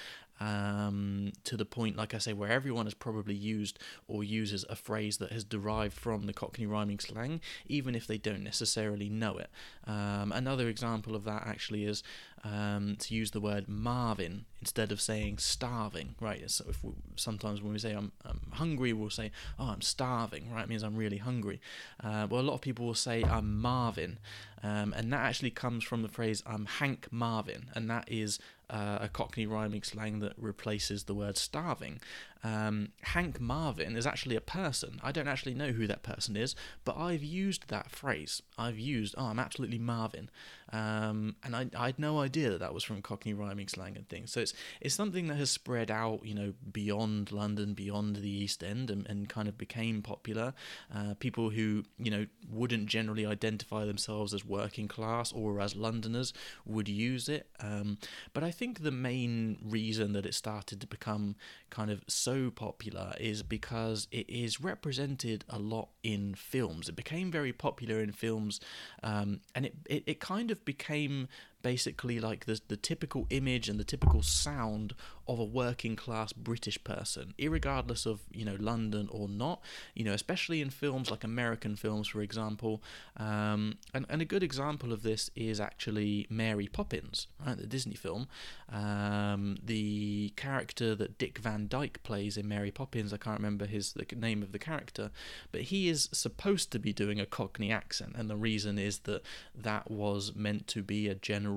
um, 0.41 1.33
to 1.45 1.57
the 1.57 1.64
point, 1.64 1.97
like 1.97 2.14
I 2.14 2.19
say, 2.19 2.33
where 2.33 2.50
everyone 2.50 2.87
has 2.87 2.95
probably 2.95 3.35
used 3.35 3.79
or 4.09 4.25
uses 4.25 4.64
a 4.69 4.76
phrase 4.76 5.19
that 5.19 5.33
has 5.33 5.45
derived 5.45 5.95
from 5.95 6.26
the 6.26 6.33
Cockney 6.33 6.67
rhyming 6.67 6.99
slang, 6.99 7.41
even 7.67 7.95
if 7.95 8.07
they 8.07 8.19
don't 8.19 8.43
necessarily 8.43 9.09
know 9.09 9.38
it. 9.38 9.50
Um, 9.87 10.33
another 10.33 10.69
example 10.69 11.14
of 11.14 11.25
that 11.25 11.47
actually 11.47 11.85
is 11.85 12.03
um, 12.45 12.97
to 13.00 13.14
use 13.14 13.31
the 13.31 13.41
word 13.41 13.69
Marvin 13.69 14.45
instead 14.61 14.93
of 14.93 15.00
saying 15.00 15.38
starving, 15.38 16.14
right? 16.21 16.50
So 16.50 16.64
if 16.69 16.85
we, 16.85 16.93
sometimes 17.17 17.62
when 17.62 17.73
we 17.73 17.79
say 17.79 17.93
I'm, 17.93 18.12
I'm, 18.25 18.41
hungry, 18.53 18.93
we'll 18.93 19.11
say, 19.11 19.31
oh, 19.59 19.64
I'm 19.64 19.81
starving, 19.81 20.53
right? 20.53 20.64
It 20.64 20.69
means 20.69 20.83
I'm 20.83 20.97
really 20.97 21.19
hungry. 21.19 21.61
Uh, 22.03 22.26
well, 22.29 22.41
a 22.41 22.43
lot 22.43 22.55
of 22.55 22.61
people 22.61 22.87
will 22.87 22.95
say 22.95 23.23
I'm 23.23 23.61
Marvin, 23.61 24.19
um, 24.62 24.95
and 24.95 25.12
that 25.12 25.21
actually 25.21 25.50
comes 25.50 25.85
from 25.85 26.03
the 26.03 26.09
phrase 26.09 26.43
I'm 26.47 26.67
Hank 26.67 27.09
Marvin, 27.11 27.71
and 27.75 27.88
that 27.91 28.05
is 28.11 28.38
uh, 28.75 28.99
a 29.02 29.09
Cockney 29.09 29.47
rhyming 29.47 29.85
slang 29.85 30.19
that 30.19 30.33
replaces 30.37 31.04
the 31.04 31.14
word 31.14 31.37
starving. 31.37 32.00
Um, 32.44 32.90
Hank 33.00 33.40
Marvin 33.40 33.96
is 33.96 34.06
actually 34.06 34.36
a 34.36 34.40
person. 34.40 35.00
I 35.02 35.12
don't 35.12 35.28
actually 35.28 35.54
know 35.54 35.72
who 35.72 35.86
that 35.86 36.02
person 36.02 36.36
is, 36.36 36.54
but 36.84 36.96
I've 36.96 37.22
used 37.22 37.68
that 37.68 37.90
phrase. 37.90 38.42
I've 38.58 38.78
used, 38.78 39.14
oh, 39.16 39.24
I'm 39.24 39.38
absolutely 39.38 39.78
Marvin. 39.78 40.30
Um, 40.72 41.36
and 41.42 41.56
I, 41.56 41.66
I 41.76 41.86
had 41.86 41.98
no 41.98 42.18
idea 42.18 42.50
that 42.50 42.60
that 42.60 42.74
was 42.74 42.84
from 42.84 43.00
Cockney 43.00 43.32
rhyming 43.32 43.68
slang 43.68 43.96
and 43.96 44.08
things. 44.08 44.32
So 44.32 44.40
it's 44.40 44.52
it's 44.80 44.94
something 44.94 45.28
that 45.28 45.36
has 45.36 45.50
spread 45.50 45.90
out, 45.90 46.24
you 46.24 46.34
know, 46.34 46.52
beyond 46.72 47.32
London, 47.32 47.74
beyond 47.74 48.16
the 48.16 48.30
East 48.30 48.62
End, 48.62 48.90
and, 48.90 49.06
and 49.06 49.28
kind 49.28 49.48
of 49.48 49.56
became 49.56 50.02
popular. 50.02 50.52
Uh, 50.94 51.14
people 51.14 51.50
who, 51.50 51.84
you 51.98 52.10
know, 52.10 52.26
wouldn't 52.50 52.86
generally 52.86 53.24
identify 53.24 53.84
themselves 53.84 54.34
as 54.34 54.44
working 54.44 54.88
class 54.88 55.32
or 55.32 55.60
as 55.60 55.76
Londoners 55.76 56.32
would 56.66 56.88
use 56.88 57.28
it. 57.28 57.48
Um, 57.60 57.98
but 58.32 58.42
I 58.42 58.50
think 58.50 58.82
the 58.82 58.90
main 58.90 59.58
reason 59.64 60.12
that 60.12 60.26
it 60.26 60.34
started 60.34 60.80
to 60.80 60.86
become 60.86 61.36
kind 61.70 61.90
of 61.90 62.02
so 62.08 62.34
popular 62.50 63.14
is 63.19 63.43
because 63.43 64.09
it 64.11 64.29
is 64.29 64.61
represented 64.61 65.45
a 65.49 65.59
lot 65.59 65.88
in 66.03 66.35
films. 66.35 66.88
It 66.88 66.97
became 66.97 67.31
very 67.31 67.53
popular 67.53 68.00
in 68.00 68.12
films, 68.12 68.61
um, 69.03 69.41
and 69.55 69.67
it, 69.67 69.75
it, 69.87 70.03
it 70.07 70.21
kind 70.21 70.50
of 70.50 70.64
became 70.64 71.29
basically 71.64 72.21
like 72.21 72.44
the, 72.44 72.61
the 72.68 72.76
typical 72.76 73.26
image 73.30 73.71
and 73.71 73.80
the 73.80 73.85
typical 73.85 74.23
sound 74.23 74.94
of 75.26 75.38
a 75.38 75.44
working 75.44 75.97
class 75.97 76.30
British 76.35 76.85
person, 76.85 77.33
regardless 77.40 78.04
of 78.04 78.21
you 78.30 78.44
know 78.44 78.56
London 78.61 79.09
or 79.11 79.26
not. 79.28 79.62
You 79.94 80.04
know, 80.04 80.12
especially 80.12 80.61
in 80.61 80.68
films 80.68 81.11
like 81.11 81.25
American 81.25 81.75
films, 81.75 82.06
for 82.06 82.21
example. 82.21 82.83
Um, 83.16 83.78
and 83.94 84.04
and 84.11 84.21
a 84.21 84.26
good 84.26 84.42
example 84.42 84.92
of 84.92 85.02
this 85.02 85.30
is 85.35 85.59
actually 85.59 86.26
Mary 86.28 86.68
Poppins, 86.68 87.26
right? 87.44 87.56
The 87.56 87.66
Disney 87.66 87.94
film. 87.94 88.28
Um, 88.71 89.56
the 89.64 90.35
character 90.37 90.94
that 90.94 91.16
Dick 91.16 91.38
Van 91.38 91.66
Dyke 91.66 92.02
plays 92.02 92.37
in 92.37 92.47
Mary 92.47 92.71
Poppins, 92.71 93.12
I 93.12 93.16
can't 93.16 93.38
remember 93.38 93.64
his 93.64 93.94
the 93.94 94.06
name 94.14 94.42
of 94.42 94.52
the 94.52 94.59
character, 94.59 95.11
but 95.50 95.62
he 95.62 95.88
is 95.88 96.11
supposed 96.12 96.71
to 96.73 96.78
be 96.78 96.92
doing 96.92 97.18
a 97.18 97.26
Cockney 97.26 97.73
accent, 97.73 98.12
and 98.16 98.28
the 98.28 98.37
reason 98.37 98.78
is 98.78 98.99
that 99.00 99.23
that 99.54 99.90
was 99.90 100.35
meant 100.35 100.66
to 100.68 100.83
be 100.83 101.09
a 101.09 101.14
general 101.14 101.53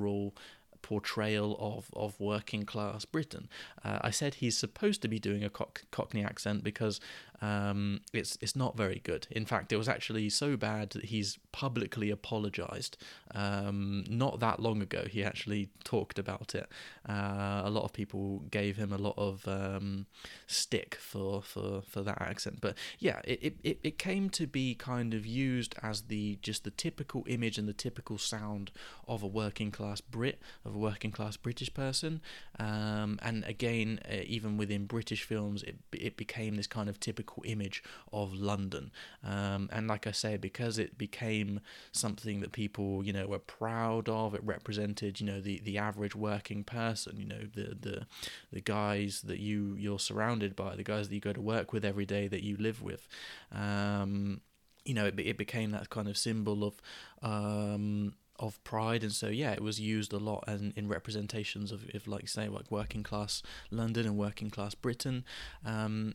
portrayal 0.82 1.58
of, 1.60 1.90
of 1.94 2.20
working 2.20 2.64
class 2.64 3.04
Britain. 3.04 3.50
Uh, 3.84 4.00
I 4.02 4.12
said 4.12 4.36
he's 4.36 4.58
supposed 4.58 5.02
to 5.02 5.08
be 5.08 5.20
doing 5.20 5.44
a 5.44 5.50
cock- 5.50 5.84
Cockney 5.92 6.24
accent 6.24 6.64
because 6.64 7.02
um, 7.42 8.02
it's 8.14 8.38
it's 8.42 8.56
not 8.56 8.76
very 8.76 9.02
good. 9.04 9.28
In 9.32 9.46
fact, 9.46 9.72
it 9.72 9.78
was 9.78 9.88
actually 9.88 10.30
so 10.30 10.58
bad 10.58 10.92
that 10.92 11.06
he's 11.06 11.38
publicly 11.52 12.10
apologised. 12.10 12.98
Um, 13.34 14.04
not 14.10 14.40
that 14.40 14.60
long 14.60 14.82
ago, 14.82 15.06
he 15.10 15.24
actually 15.24 15.70
talked 15.84 16.18
about 16.18 16.56
it. 16.56 16.68
Uh, 17.08 17.62
a 17.64 17.70
lot 17.70 17.84
of 17.84 17.94
people 17.94 18.44
gave 18.52 18.78
him 18.78 18.92
a 18.92 18.98
lot 18.98 19.16
of 19.18 19.48
um, 19.48 20.08
stick 20.48 20.96
for, 21.00 21.42
for, 21.42 21.82
for 21.82 22.02
that 22.02 22.22
accent, 22.22 22.60
but 22.62 22.76
yeah, 23.00 23.22
it, 23.24 23.56
it, 23.64 23.80
it 23.84 23.98
came 23.98 24.30
to 24.32 24.48
be 24.48 24.76
kind 24.76 25.14
of 25.14 25.26
used 25.26 25.76
as 25.84 26.04
the 26.04 26.38
just 26.42 26.64
the 26.64 26.72
typical 26.72 27.24
image 27.28 27.58
and 27.58 27.68
the 27.68 27.74
typical 27.74 28.18
sound 28.18 28.72
of 29.08 29.24
a 29.24 29.28
working 29.28 29.72
class 29.72 30.02
Brit, 30.02 30.40
of 30.66 30.76
a 30.76 30.78
working 30.78 31.12
class 31.12 31.38
British 31.38 31.74
person. 31.74 32.22
Um, 32.60 33.20
and 33.22 33.44
again, 33.46 34.00
uh, 34.10 34.18
even 34.26 34.58
within 34.58 34.86
British 34.86 35.24
films, 35.24 35.64
it 35.64 35.76
it 35.92 36.18
became 36.18 36.56
this 36.56 36.68
kind 36.68 36.90
of 36.90 37.00
typical 37.00 37.27
image 37.46 37.84
of 38.12 38.34
London. 38.34 38.92
Um, 39.24 39.70
and 39.72 39.88
like 39.88 40.08
I 40.08 40.12
say, 40.12 40.38
because 40.38 40.78
it 40.78 40.98
became 40.98 41.62
something 41.92 42.42
that 42.42 42.52
people, 42.52 43.06
you 43.06 43.14
know, 43.14 43.28
were 43.28 43.40
proud 43.40 44.10
of, 44.10 44.34
it 44.34 44.44
represented, 44.44 45.20
you 45.20 45.26
know, 45.26 45.42
the, 45.42 45.60
the 45.64 45.78
average 45.78 46.16
working 46.16 46.64
person, 46.64 47.18
you 47.18 47.26
know, 47.26 47.42
the, 47.54 47.76
the 47.80 48.08
the 48.52 48.62
guys 48.62 49.22
that 49.26 49.40
you 49.40 49.76
you're 49.78 50.00
surrounded 50.00 50.56
by, 50.56 50.76
the 50.76 50.84
guys 50.84 51.10
that 51.10 51.16
you 51.16 51.22
go 51.22 51.34
to 51.34 51.42
work 51.42 51.74
with 51.74 51.86
every 51.86 52.06
day, 52.06 52.28
that 52.28 52.44
you 52.44 52.58
live 52.58 52.82
with. 52.82 53.08
Um, 53.52 54.42
you 54.86 54.94
know, 54.94 55.06
it, 55.06 55.20
it 55.20 55.38
became 55.38 55.72
that 55.72 55.90
kind 55.90 56.08
of 56.08 56.18
symbol 56.18 56.64
of 56.64 56.82
um, 57.22 58.14
of 58.40 58.64
pride 58.64 59.04
and 59.04 59.12
so 59.12 59.28
yeah 59.28 59.52
it 59.52 59.62
was 59.62 59.80
used 59.80 60.14
a 60.14 60.18
lot 60.18 60.44
in, 60.48 60.72
in 60.76 60.88
representations 60.88 61.72
of, 61.72 61.90
if 61.90 62.08
like 62.08 62.28
say 62.28 62.48
like 62.48 62.70
working 62.70 63.02
class 63.02 63.42
london 63.72 64.06
and 64.06 64.18
working 64.18 64.50
class 64.50 64.76
britain 64.76 65.26
um, 65.66 66.14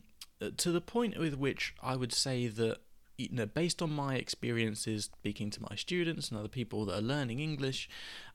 to 0.57 0.71
the 0.71 0.81
point 0.81 1.17
with 1.17 1.35
which 1.35 1.73
I 1.81 1.95
would 1.95 2.13
say 2.13 2.47
that 2.47 2.77
you 3.17 3.29
know, 3.31 3.45
based 3.45 3.81
on 3.81 3.91
my 3.91 4.15
experiences 4.15 5.05
speaking 5.05 5.49
to 5.51 5.61
my 5.61 5.75
students 5.75 6.29
and 6.29 6.39
other 6.39 6.47
people 6.47 6.85
that 6.85 6.97
are 6.97 7.01
learning 7.01 7.39
English, 7.39 7.87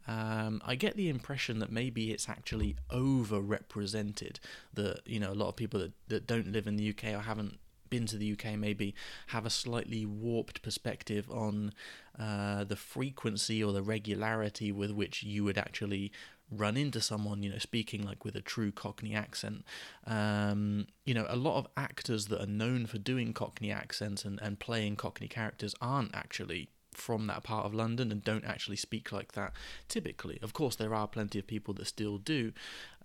um, 0.07 0.63
I 0.65 0.77
get 0.77 0.97
the 0.97 1.09
impression 1.09 1.59
that 1.59 1.73
maybe 1.73 2.13
it's 2.13 2.29
actually 2.29 2.77
overrepresented. 2.91 4.37
That 4.75 5.01
you 5.05 5.19
know, 5.19 5.33
a 5.33 5.35
lot 5.35 5.49
of 5.49 5.57
people 5.57 5.81
that, 5.81 5.93
that 6.09 6.27
don't 6.27 6.53
live 6.53 6.67
in 6.67 6.77
the 6.77 6.91
UK 6.91 7.15
or 7.15 7.21
haven't 7.21 7.59
been 7.91 8.07
to 8.07 8.19
the 8.19 8.33
UK 8.33 8.59
maybe 8.59 8.95
have 9.29 9.47
a 9.47 9.51
slightly 9.51 10.05
warped 10.05 10.61
perspective 10.63 11.27
on 11.31 11.73
uh, 12.19 12.65
the 12.65 12.77
frequency 12.77 13.65
or 13.65 13.73
the 13.73 13.83
regularity 13.83 14.71
with 14.71 14.91
which 14.91 15.23
you 15.23 15.43
would 15.43 15.57
actually 15.57 16.13
run 16.51 16.77
into 16.77 17.01
someone, 17.01 17.43
you 17.43 17.51
know, 17.51 17.59
speaking 17.59 18.05
like 18.05 18.25
with 18.25 18.37
a 18.37 18.41
true 18.41 18.73
Cockney 18.73 19.15
accent. 19.15 19.65
Um, 20.07 20.87
you 21.05 21.15
know, 21.15 21.27
a 21.29 21.37
lot 21.37 21.59
of 21.59 21.69
actors 21.77 22.27
that 22.27 22.41
are 22.43 22.47
known 22.47 22.87
for 22.87 22.99
doing 22.99 23.33
Cockney 23.33 23.71
accents 23.71 24.25
and, 24.25 24.41
and 24.41 24.59
playing 24.59 24.97
Cockney 24.97 25.29
characters 25.29 25.75
aren't 25.81 26.15
actually 26.15 26.71
from 26.93 27.29
that 27.29 27.45
part 27.45 27.65
of 27.65 27.73
London 27.73 28.11
and 28.11 28.25
don't 28.25 28.45
actually 28.45 28.77
speak 28.77 29.13
like 29.13 29.33
that 29.33 29.53
typically. 29.89 30.39
Of 30.43 30.53
course, 30.53 30.77
there 30.77 30.95
are 30.95 31.07
plenty 31.07 31.39
of 31.39 31.47
people 31.47 31.75
that 31.75 31.87
still 31.87 32.19
do, 32.19 32.53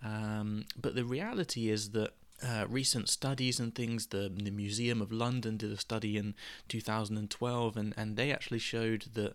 um, 0.02 0.64
but 0.80 0.94
the 0.94 1.04
reality 1.04 1.70
is 1.70 1.90
that. 1.90 2.12
Uh, 2.44 2.66
recent 2.68 3.08
studies 3.08 3.60
and 3.60 3.74
things. 3.76 4.06
The 4.06 4.28
the 4.28 4.50
Museum 4.50 5.00
of 5.00 5.12
London 5.12 5.56
did 5.56 5.70
a 5.70 5.78
study 5.78 6.16
in 6.16 6.34
2012, 6.68 7.76
and, 7.76 7.94
and 7.96 8.16
they 8.16 8.32
actually 8.32 8.58
showed 8.58 9.06
that 9.14 9.34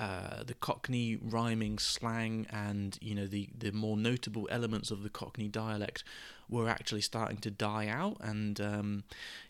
uh, 0.00 0.42
the 0.44 0.54
Cockney 0.54 1.18
rhyming 1.22 1.78
slang 1.78 2.46
and 2.50 2.98
you 3.02 3.14
know 3.14 3.26
the 3.26 3.50
the 3.56 3.70
more 3.70 3.98
notable 3.98 4.48
elements 4.50 4.90
of 4.90 5.02
the 5.02 5.10
Cockney 5.10 5.46
dialect 5.46 6.02
were 6.50 6.68
actually 6.68 7.00
starting 7.00 7.38
to 7.38 7.50
die 7.50 7.86
out. 7.86 8.16
And 8.20 8.60
um, 8.60 9.04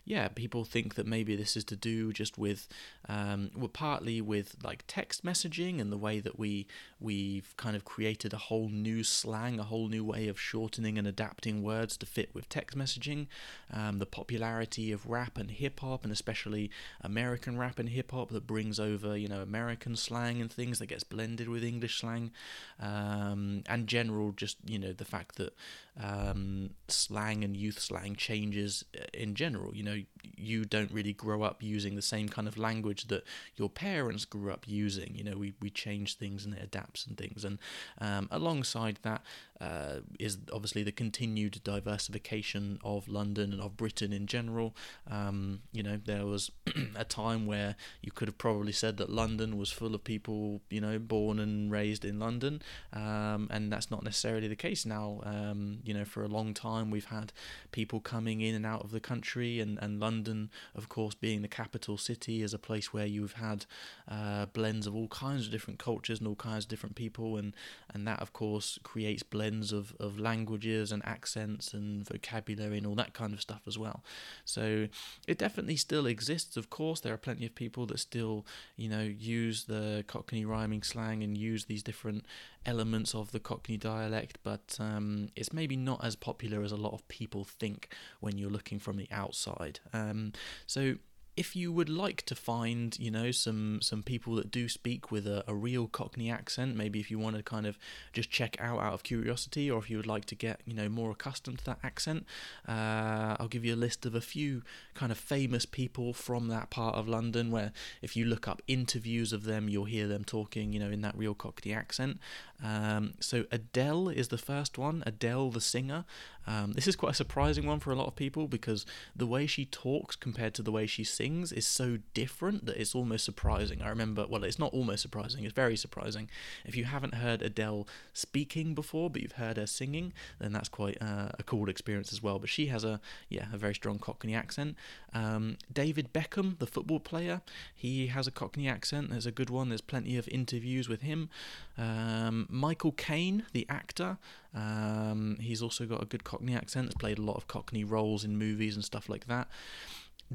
yeah, 0.05 0.27
people 0.29 0.63
think 0.63 0.95
that 0.95 1.07
maybe 1.07 1.35
this 1.35 1.57
is 1.57 1.63
to 1.65 1.75
do 1.75 2.13
just 2.13 2.37
with, 2.37 2.67
um, 3.09 3.51
well, 3.55 3.67
partly 3.67 4.21
with 4.21 4.55
like 4.63 4.83
text 4.87 5.25
messaging 5.25 5.81
and 5.81 5.91
the 5.91 5.97
way 5.97 6.19
that 6.19 6.37
we 6.37 6.67
we've 6.99 7.53
kind 7.57 7.75
of 7.75 7.83
created 7.83 8.33
a 8.33 8.37
whole 8.37 8.69
new 8.69 9.03
slang, 9.03 9.59
a 9.59 9.63
whole 9.63 9.87
new 9.87 10.03
way 10.03 10.27
of 10.27 10.39
shortening 10.39 10.97
and 10.97 11.07
adapting 11.07 11.63
words 11.63 11.97
to 11.97 12.05
fit 12.05 12.33
with 12.33 12.49
text 12.49 12.77
messaging. 12.77 13.27
Um, 13.73 13.99
the 13.99 14.05
popularity 14.05 14.91
of 14.91 15.07
rap 15.07 15.37
and 15.37 15.49
hip 15.49 15.79
hop, 15.79 16.03
and 16.03 16.11
especially 16.11 16.69
American 17.01 17.57
rap 17.57 17.79
and 17.79 17.89
hip 17.89 18.11
hop, 18.11 18.29
that 18.29 18.47
brings 18.47 18.79
over 18.79 19.17
you 19.17 19.27
know 19.27 19.41
American 19.41 19.95
slang 19.95 20.41
and 20.41 20.51
things 20.51 20.79
that 20.79 20.87
gets 20.87 21.03
blended 21.03 21.49
with 21.49 21.63
English 21.63 21.99
slang, 21.99 22.31
um, 22.79 23.63
and 23.67 23.87
general 23.87 24.31
just 24.31 24.57
you 24.65 24.77
know 24.77 24.93
the 24.93 25.05
fact 25.05 25.35
that 25.35 25.53
um, 25.99 26.71
slang 26.87 27.43
and 27.43 27.55
youth 27.55 27.79
slang 27.79 28.15
changes 28.15 28.85
uh, 28.97 29.03
in 29.13 29.35
general. 29.35 29.75
You 29.75 29.83
know, 29.83 30.01
you 30.37 30.65
don't 30.65 30.91
really 30.91 31.13
grow 31.13 31.43
up 31.43 31.61
using 31.61 31.95
the 31.95 32.01
same 32.01 32.29
kind 32.29 32.47
of 32.47 32.57
language 32.57 33.07
that 33.07 33.23
your 33.55 33.69
parents 33.69 34.25
grew 34.25 34.51
up 34.51 34.67
using. 34.67 35.13
You 35.15 35.23
know, 35.23 35.37
we, 35.37 35.53
we 35.61 35.69
change 35.69 36.17
things 36.17 36.45
and 36.45 36.53
it 36.53 36.63
adapts 36.63 37.05
and 37.05 37.17
things. 37.17 37.43
And 37.43 37.59
um, 37.99 38.27
alongside 38.31 38.99
that, 39.03 39.21
uh, 39.61 39.99
is 40.19 40.39
obviously 40.51 40.81
the 40.81 40.91
continued 40.91 41.61
diversification 41.63 42.79
of 42.83 43.07
London 43.07 43.53
and 43.53 43.61
of 43.61 43.77
Britain 43.77 44.11
in 44.11 44.25
general. 44.25 44.75
Um, 45.09 45.61
you 45.71 45.83
know, 45.83 45.99
there 46.03 46.25
was 46.25 46.49
a 46.95 47.05
time 47.05 47.45
where 47.45 47.75
you 48.01 48.11
could 48.11 48.27
have 48.27 48.39
probably 48.39 48.71
said 48.71 48.97
that 48.97 49.11
London 49.11 49.57
was 49.57 49.71
full 49.71 49.93
of 49.93 50.03
people, 50.03 50.61
you 50.71 50.81
know, 50.81 50.97
born 50.97 51.37
and 51.37 51.71
raised 51.71 52.03
in 52.03 52.19
London, 52.19 52.61
um, 52.91 53.47
and 53.51 53.71
that's 53.71 53.91
not 53.91 54.03
necessarily 54.03 54.47
the 54.47 54.55
case 54.55 54.83
now. 54.83 55.21
Um, 55.23 55.79
you 55.83 55.93
know, 55.93 56.05
for 56.05 56.23
a 56.23 56.27
long 56.27 56.55
time 56.55 56.89
we've 56.89 57.05
had 57.05 57.31
people 57.71 57.99
coming 57.99 58.41
in 58.41 58.55
and 58.55 58.65
out 58.65 58.83
of 58.83 58.89
the 58.89 58.99
country, 58.99 59.59
and, 59.59 59.77
and 59.79 59.99
London, 59.99 60.49
of 60.73 60.89
course, 60.89 61.13
being 61.13 61.43
the 61.43 61.47
capital 61.47 61.97
city, 61.99 62.41
is 62.41 62.53
a 62.55 62.59
place 62.59 62.93
where 62.93 63.05
you've 63.05 63.33
had 63.33 63.65
uh, 64.09 64.47
blends 64.47 64.87
of 64.87 64.95
all 64.95 65.07
kinds 65.09 65.45
of 65.45 65.51
different 65.51 65.77
cultures 65.77 66.17
and 66.17 66.27
all 66.27 66.35
kinds 66.35 66.65
of 66.65 66.69
different 66.69 66.95
people, 66.95 67.37
and, 67.37 67.55
and 67.93 68.07
that, 68.07 68.19
of 68.21 68.33
course, 68.33 68.79
creates 68.81 69.21
blends 69.21 69.50
blends 69.51 69.71
of, 69.71 69.93
of 69.99 70.19
languages 70.19 70.91
and 70.91 71.05
accents 71.05 71.73
and 71.73 72.07
vocabulary 72.07 72.77
and 72.77 72.87
all 72.87 72.95
that 72.95 73.13
kind 73.13 73.33
of 73.33 73.41
stuff 73.41 73.61
as 73.67 73.77
well. 73.77 74.03
So 74.45 74.87
it 75.27 75.37
definitely 75.37 75.75
still 75.75 76.05
exists, 76.05 76.57
of 76.57 76.69
course. 76.69 77.01
There 77.01 77.13
are 77.13 77.17
plenty 77.17 77.45
of 77.45 77.55
people 77.55 77.85
that 77.87 77.99
still, 77.99 78.45
you 78.75 78.89
know, 78.89 79.01
use 79.01 79.65
the 79.65 80.03
Cockney 80.07 80.45
rhyming 80.45 80.83
slang 80.83 81.23
and 81.23 81.37
use 81.37 81.65
these 81.65 81.83
different 81.83 82.25
elements 82.65 83.13
of 83.13 83.31
the 83.31 83.39
Cockney 83.39 83.77
dialect, 83.77 84.37
but 84.43 84.77
um, 84.79 85.29
it's 85.35 85.51
maybe 85.51 85.75
not 85.75 86.03
as 86.03 86.15
popular 86.15 86.63
as 86.63 86.71
a 86.71 86.77
lot 86.77 86.93
of 86.93 87.07
people 87.07 87.43
think 87.43 87.93
when 88.19 88.37
you're 88.37 88.49
looking 88.49 88.79
from 88.79 88.97
the 88.97 89.07
outside. 89.11 89.79
Um, 89.93 90.33
so 90.67 90.95
if 91.37 91.55
you 91.55 91.71
would 91.71 91.89
like 91.89 92.23
to 92.23 92.35
find, 92.35 92.97
you 92.99 93.09
know, 93.09 93.31
some 93.31 93.79
some 93.81 94.03
people 94.03 94.35
that 94.35 94.51
do 94.51 94.67
speak 94.67 95.11
with 95.11 95.25
a, 95.25 95.43
a 95.47 95.53
real 95.53 95.87
Cockney 95.87 96.29
accent, 96.29 96.75
maybe 96.75 96.99
if 96.99 97.09
you 97.09 97.17
want 97.17 97.37
to 97.37 97.43
kind 97.43 97.65
of 97.65 97.77
just 98.11 98.29
check 98.29 98.57
out 98.59 98.79
out 98.79 98.93
of 98.93 99.03
curiosity, 99.03 99.71
or 99.71 99.79
if 99.79 99.89
you 99.89 99.97
would 99.97 100.07
like 100.07 100.25
to 100.25 100.35
get, 100.35 100.61
you 100.65 100.73
know, 100.73 100.89
more 100.89 101.11
accustomed 101.11 101.59
to 101.59 101.65
that 101.65 101.79
accent, 101.83 102.25
uh, 102.67 103.37
I'll 103.39 103.47
give 103.47 103.63
you 103.63 103.73
a 103.73 103.77
list 103.77 104.05
of 104.05 104.13
a 104.13 104.21
few 104.21 104.63
kind 104.93 105.11
of 105.11 105.17
famous 105.17 105.65
people 105.65 106.13
from 106.13 106.49
that 106.49 106.69
part 106.69 106.95
of 106.95 107.07
London. 107.07 107.49
Where 107.49 107.71
if 108.01 108.17
you 108.17 108.25
look 108.25 108.47
up 108.47 108.61
interviews 108.67 109.31
of 109.31 109.45
them, 109.45 109.69
you'll 109.69 109.85
hear 109.85 110.07
them 110.07 110.23
talking, 110.25 110.73
you 110.73 110.79
know, 110.79 110.91
in 110.91 111.01
that 111.01 111.17
real 111.17 111.33
Cockney 111.33 111.73
accent. 111.73 112.19
Um, 112.63 113.13
so 113.19 113.45
Adele 113.51 114.09
is 114.09 114.27
the 114.27 114.37
first 114.37 114.77
one. 114.77 115.03
Adele, 115.05 115.49
the 115.49 115.61
singer. 115.61 116.05
Um, 116.47 116.73
this 116.73 116.87
is 116.87 116.95
quite 116.95 117.11
a 117.11 117.15
surprising 117.15 117.67
one 117.67 117.79
for 117.79 117.91
a 117.91 117.95
lot 117.95 118.07
of 118.07 118.15
people 118.15 118.47
because 118.47 118.85
the 119.15 119.27
way 119.27 119.45
she 119.45 119.65
talks 119.65 120.15
compared 120.15 120.53
to 120.55 120.63
the 120.63 120.71
way 120.71 120.87
she 120.87 121.03
sings 121.03 121.51
is 121.51 121.67
so 121.67 121.99
different 122.13 122.65
that 122.65 122.77
it's 122.77 122.95
almost 122.95 123.25
surprising. 123.25 123.81
I 123.81 123.89
remember, 123.89 124.25
well, 124.27 124.43
it's 124.43 124.57
not 124.57 124.73
almost 124.73 125.03
surprising, 125.03 125.43
it's 125.43 125.53
very 125.53 125.75
surprising. 125.75 126.29
If 126.65 126.75
you 126.75 126.85
haven't 126.85 127.15
heard 127.15 127.41
Adele 127.41 127.87
speaking 128.13 128.73
before, 128.73 129.09
but 129.09 129.21
you've 129.21 129.33
heard 129.33 129.57
her 129.57 129.67
singing, 129.67 130.13
then 130.39 130.51
that's 130.51 130.69
quite 130.69 130.97
uh, 131.01 131.29
a 131.37 131.43
cool 131.43 131.69
experience 131.69 132.11
as 132.11 132.23
well. 132.23 132.39
But 132.39 132.49
she 132.49 132.67
has 132.67 132.83
a, 132.83 132.99
yeah, 133.29 133.45
a 133.53 133.57
very 133.57 133.75
strong 133.75 133.99
Cockney 133.99 134.33
accent. 134.33 134.75
Um, 135.13 135.57
David 135.71 136.11
Beckham, 136.11 136.57
the 136.57 136.67
football 136.67 136.99
player, 136.99 137.41
he 137.75 138.07
has 138.07 138.25
a 138.25 138.31
Cockney 138.31 138.67
accent. 138.67 139.11
There's 139.11 139.27
a 139.27 139.31
good 139.31 139.49
one. 139.51 139.69
There's 139.69 139.81
plenty 139.81 140.17
of 140.17 140.27
interviews 140.29 140.89
with 140.89 141.01
him. 141.01 141.29
Um, 141.77 142.47
Michael 142.51 142.91
Caine, 142.91 143.43
the 143.53 143.65
actor, 143.69 144.17
um, 144.53 145.37
he's 145.39 145.61
also 145.61 145.85
got 145.85 146.03
a 146.03 146.05
good 146.05 146.23
Cockney 146.23 146.55
accent. 146.55 146.87
Has 146.87 146.95
played 146.95 147.17
a 147.17 147.21
lot 147.21 147.37
of 147.37 147.47
Cockney 147.47 147.83
roles 147.83 148.23
in 148.23 148.37
movies 148.37 148.75
and 148.75 148.83
stuff 148.83 149.09
like 149.09 149.25
that. 149.27 149.47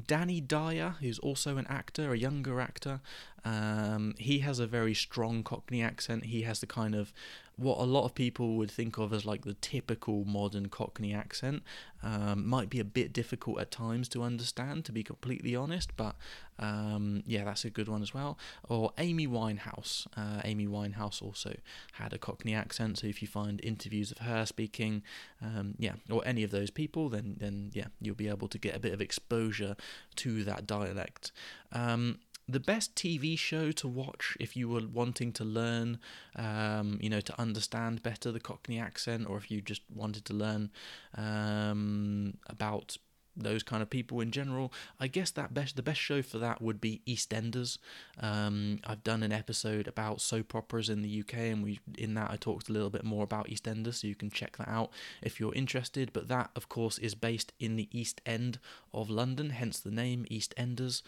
Danny 0.07 0.39
Dyer, 0.41 0.95
who's 0.99 1.17
also 1.19 1.57
an 1.57 1.65
actor, 1.67 2.13
a 2.13 2.17
younger 2.17 2.59
actor, 2.59 3.01
Um, 3.45 4.15
he 4.17 4.39
has 4.39 4.59
a 4.59 4.67
very 4.67 4.93
strong 4.93 5.43
Cockney 5.43 5.81
accent. 5.81 6.25
He 6.25 6.41
has 6.41 6.59
the 6.59 6.67
kind 6.67 6.95
of 6.95 7.13
what 7.57 7.79
a 7.79 7.83
lot 7.83 8.05
of 8.05 8.13
people 8.13 8.55
would 8.55 8.69
think 8.69 8.97
of 8.97 9.11
as 9.11 9.25
like 9.25 9.43
the 9.43 9.55
typical 9.55 10.23
modern 10.25 10.67
Cockney 10.69 11.13
accent. 11.13 11.63
Um, 12.03 12.47
might 12.47 12.69
be 12.69 12.79
a 12.79 12.85
bit 12.85 13.11
difficult 13.11 13.59
at 13.59 13.71
times 13.71 14.07
to 14.09 14.21
understand, 14.21 14.85
to 14.85 14.91
be 14.91 15.01
completely 15.01 15.55
honest, 15.55 15.97
but 15.97 16.15
um, 16.59 17.23
yeah, 17.25 17.43
that's 17.43 17.65
a 17.65 17.71
good 17.71 17.87
one 17.87 18.03
as 18.03 18.13
well. 18.13 18.37
Or 18.69 18.93
Amy 18.99 19.27
Winehouse. 19.27 20.05
Uh, 20.15 20.41
Amy 20.43 20.67
Winehouse 20.67 21.21
also 21.23 21.55
had 21.93 22.13
a 22.13 22.19
Cockney 22.19 22.53
accent, 22.53 22.99
so 22.99 23.07
if 23.07 23.23
you 23.23 23.27
find 23.27 23.59
interviews 23.63 24.11
of 24.11 24.19
her 24.19 24.45
speaking, 24.45 25.01
um, 25.41 25.73
yeah, 25.79 25.93
or 26.11 26.21
any 26.25 26.43
of 26.43 26.51
those 26.51 26.69
people, 26.69 27.09
then 27.09 27.37
then 27.39 27.71
yeah, 27.73 27.87
you'll 27.99 28.15
be 28.15 28.29
able 28.29 28.47
to 28.47 28.59
get 28.59 28.75
a 28.75 28.79
bit 28.79 28.93
of 28.93 29.01
exposure 29.01 29.75
to 30.17 30.43
that 30.43 30.67
dialect. 30.67 31.31
Um, 31.71 32.19
the 32.49 32.59
best 32.59 32.95
TV 32.95 33.37
show 33.37 33.71
to 33.73 33.87
watch 33.87 34.37
if 34.39 34.55
you 34.55 34.69
were 34.69 34.87
wanting 34.93 35.33
to 35.33 35.43
learn, 35.43 35.99
um, 36.35 36.97
you 37.01 37.09
know, 37.09 37.19
to 37.19 37.39
understand 37.39 38.01
better 38.03 38.31
the 38.31 38.39
Cockney 38.39 38.79
accent, 38.79 39.27
or 39.29 39.37
if 39.37 39.51
you 39.51 39.61
just 39.61 39.81
wanted 39.93 40.23
to 40.25 40.33
learn 40.33 40.71
um, 41.15 42.37
about 42.47 42.97
those 43.37 43.63
kind 43.63 43.81
of 43.81 43.89
people 43.89 44.19
in 44.19 44.31
general. 44.31 44.73
I 44.99 45.07
guess 45.07 45.31
that 45.31 45.53
best 45.53 45.75
the 45.75 45.83
best 45.83 45.99
show 45.99 46.21
for 46.21 46.39
that 46.39 46.61
would 46.61 46.81
be 46.81 47.01
EastEnders. 47.07 47.77
Um, 48.19 48.79
I've 48.85 49.03
done 49.03 49.23
an 49.23 49.31
episode 49.31 49.87
about 49.87 50.21
soap 50.21 50.55
operas 50.55 50.89
in 50.89 51.01
the 51.01 51.19
UK, 51.21 51.35
and 51.35 51.63
we 51.63 51.79
in 51.97 52.13
that 52.15 52.31
I 52.31 52.35
talked 52.37 52.69
a 52.69 52.73
little 52.73 52.89
bit 52.89 53.03
more 53.03 53.23
about 53.23 53.47
EastEnders, 53.47 53.95
so 53.95 54.07
you 54.07 54.15
can 54.15 54.29
check 54.29 54.57
that 54.57 54.67
out 54.67 54.91
if 55.21 55.39
you're 55.39 55.53
interested. 55.53 56.11
But 56.13 56.27
that, 56.27 56.49
of 56.55 56.69
course, 56.69 56.97
is 56.97 57.15
based 57.15 57.53
in 57.59 57.75
the 57.75 57.87
East 57.91 58.21
End 58.25 58.59
of 58.93 59.09
London, 59.09 59.51
hence 59.51 59.79
the 59.79 59.91
name 59.91 60.25
EastEnders. 60.31 61.01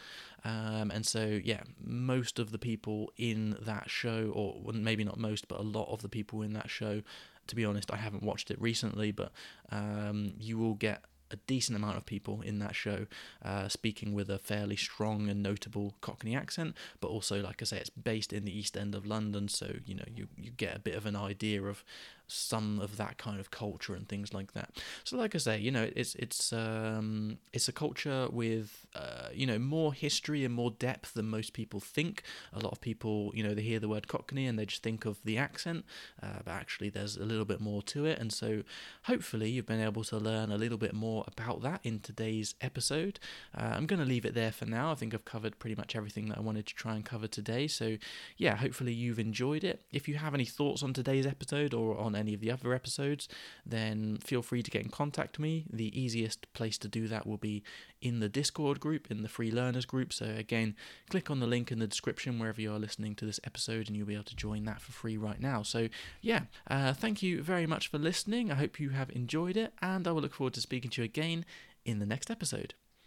Um, 0.43 0.91
and 0.91 1.05
so, 1.05 1.39
yeah, 1.43 1.61
most 1.83 2.39
of 2.39 2.51
the 2.51 2.57
people 2.59 3.11
in 3.17 3.57
that 3.61 3.89
show, 3.89 4.31
or 4.33 4.73
maybe 4.73 5.03
not 5.03 5.17
most, 5.17 5.47
but 5.47 5.59
a 5.59 5.63
lot 5.63 5.91
of 5.91 6.01
the 6.01 6.09
people 6.09 6.41
in 6.41 6.53
that 6.53 6.69
show. 6.69 7.01
To 7.47 7.55
be 7.55 7.65
honest, 7.65 7.91
I 7.91 7.97
haven't 7.97 8.21
watched 8.21 8.51
it 8.51 8.61
recently, 8.61 9.11
but 9.11 9.31
um, 9.71 10.33
you 10.39 10.59
will 10.59 10.75
get 10.75 11.03
a 11.31 11.35
decent 11.47 11.75
amount 11.75 11.97
of 11.97 12.05
people 12.05 12.41
in 12.41 12.59
that 12.59 12.75
show 12.75 13.05
uh, 13.43 13.67
speaking 13.67 14.13
with 14.13 14.29
a 14.29 14.39
fairly 14.39 14.75
strong 14.75 15.29
and 15.29 15.43
notable 15.43 15.95
Cockney 16.01 16.35
accent, 16.35 16.75
but 16.99 17.09
also, 17.09 17.41
like 17.41 17.61
I 17.61 17.65
say, 17.65 17.77
it's 17.77 17.89
based 17.89 18.33
in 18.33 18.45
the 18.45 18.57
East 18.57 18.75
End 18.75 18.95
of 18.95 19.05
London, 19.05 19.47
so 19.47 19.75
you 19.85 19.95
know 19.95 20.05
you 20.13 20.27
you 20.37 20.51
get 20.51 20.75
a 20.75 20.79
bit 20.79 20.95
of 20.95 21.05
an 21.05 21.15
idea 21.15 21.63
of 21.63 21.83
some 22.31 22.79
of 22.79 22.97
that 22.97 23.17
kind 23.17 23.39
of 23.39 23.51
culture 23.51 23.95
and 23.95 24.07
things 24.07 24.33
like 24.33 24.53
that. 24.53 24.71
So, 25.03 25.17
like 25.17 25.35
I 25.35 25.37
say, 25.37 25.57
you 25.59 25.71
know, 25.71 25.89
it's 25.95 26.15
it's 26.15 26.53
um, 26.53 27.37
it's 27.53 27.67
a 27.67 27.71
culture 27.71 28.27
with 28.31 28.85
uh, 28.95 29.29
you 29.33 29.45
know 29.45 29.59
more 29.59 29.93
history 29.93 30.45
and 30.45 30.53
more 30.53 30.71
depth 30.71 31.13
than 31.13 31.27
most 31.27 31.53
people 31.53 31.79
think. 31.79 32.23
A 32.53 32.59
lot 32.59 32.71
of 32.71 32.81
people, 32.81 33.31
you 33.33 33.43
know, 33.43 33.53
they 33.53 33.61
hear 33.61 33.79
the 33.79 33.89
word 33.89 34.07
Cockney 34.07 34.45
and 34.45 34.57
they 34.57 34.65
just 34.65 34.83
think 34.83 35.05
of 35.05 35.17
the 35.23 35.37
accent, 35.37 35.85
uh, 36.21 36.39
but 36.45 36.51
actually 36.51 36.89
there's 36.89 37.17
a 37.17 37.25
little 37.25 37.45
bit 37.45 37.59
more 37.59 37.81
to 37.83 38.05
it. 38.05 38.19
And 38.19 38.31
so, 38.31 38.63
hopefully, 39.03 39.49
you've 39.49 39.65
been 39.65 39.81
able 39.81 40.03
to 40.05 40.17
learn 40.17 40.51
a 40.51 40.57
little 40.57 40.77
bit 40.77 40.93
more 40.93 41.25
about 41.27 41.61
that 41.63 41.81
in 41.83 41.99
today's 41.99 42.55
episode. 42.61 43.19
Uh, 43.57 43.73
I'm 43.75 43.85
going 43.85 43.99
to 43.99 44.05
leave 44.05 44.25
it 44.25 44.33
there 44.33 44.51
for 44.51 44.65
now. 44.65 44.91
I 44.91 44.95
think 44.95 45.13
I've 45.13 45.25
covered 45.25 45.59
pretty 45.59 45.75
much 45.75 45.95
everything 45.95 46.29
that 46.29 46.37
I 46.37 46.41
wanted 46.41 46.67
to 46.67 46.75
try 46.75 46.95
and 46.95 47.03
cover 47.03 47.27
today. 47.27 47.67
So, 47.67 47.97
yeah, 48.37 48.55
hopefully 48.55 48.93
you've 48.93 49.19
enjoyed 49.19 49.63
it. 49.63 49.81
If 49.91 50.07
you 50.07 50.15
have 50.15 50.33
any 50.33 50.45
thoughts 50.45 50.83
on 50.83 50.93
today's 50.93 51.25
episode 51.25 51.73
or 51.73 51.97
on 51.97 52.15
any 52.19 52.33
of 52.33 52.41
the 52.41 52.51
other 52.51 52.73
episodes, 52.73 53.27
then 53.65 54.17
feel 54.17 54.41
free 54.41 54.61
to 54.61 54.69
get 54.69 54.83
in 54.83 54.89
contact 54.89 55.37
with 55.37 55.43
me. 55.43 55.65
The 55.71 55.99
easiest 55.99 56.51
place 56.53 56.77
to 56.79 56.87
do 56.87 57.07
that 57.07 57.25
will 57.25 57.37
be 57.37 57.63
in 58.01 58.19
the 58.19 58.29
Discord 58.29 58.79
group, 58.79 59.09
in 59.09 59.23
the 59.23 59.29
free 59.29 59.51
learners 59.51 59.85
group. 59.85 60.13
So, 60.13 60.25
again, 60.25 60.75
click 61.09 61.29
on 61.29 61.39
the 61.39 61.47
link 61.47 61.71
in 61.71 61.79
the 61.79 61.87
description 61.87 62.39
wherever 62.39 62.61
you 62.61 62.71
are 62.73 62.79
listening 62.79 63.15
to 63.15 63.25
this 63.25 63.39
episode, 63.43 63.87
and 63.87 63.97
you'll 63.97 64.07
be 64.07 64.13
able 64.13 64.23
to 64.25 64.35
join 64.35 64.65
that 64.65 64.81
for 64.81 64.91
free 64.91 65.17
right 65.17 65.41
now. 65.41 65.63
So, 65.63 65.89
yeah, 66.21 66.41
uh, 66.69 66.93
thank 66.93 67.23
you 67.23 67.41
very 67.41 67.65
much 67.65 67.87
for 67.87 67.97
listening. 67.97 68.51
I 68.51 68.55
hope 68.55 68.79
you 68.79 68.89
have 68.89 69.09
enjoyed 69.11 69.57
it, 69.57 69.73
and 69.81 70.07
I 70.07 70.11
will 70.11 70.21
look 70.21 70.35
forward 70.35 70.53
to 70.53 70.61
speaking 70.61 70.91
to 70.91 71.01
you 71.01 71.05
again 71.05 71.45
in 71.85 71.99
the 71.99 72.05
next 72.05 72.29
episode. 72.29 72.73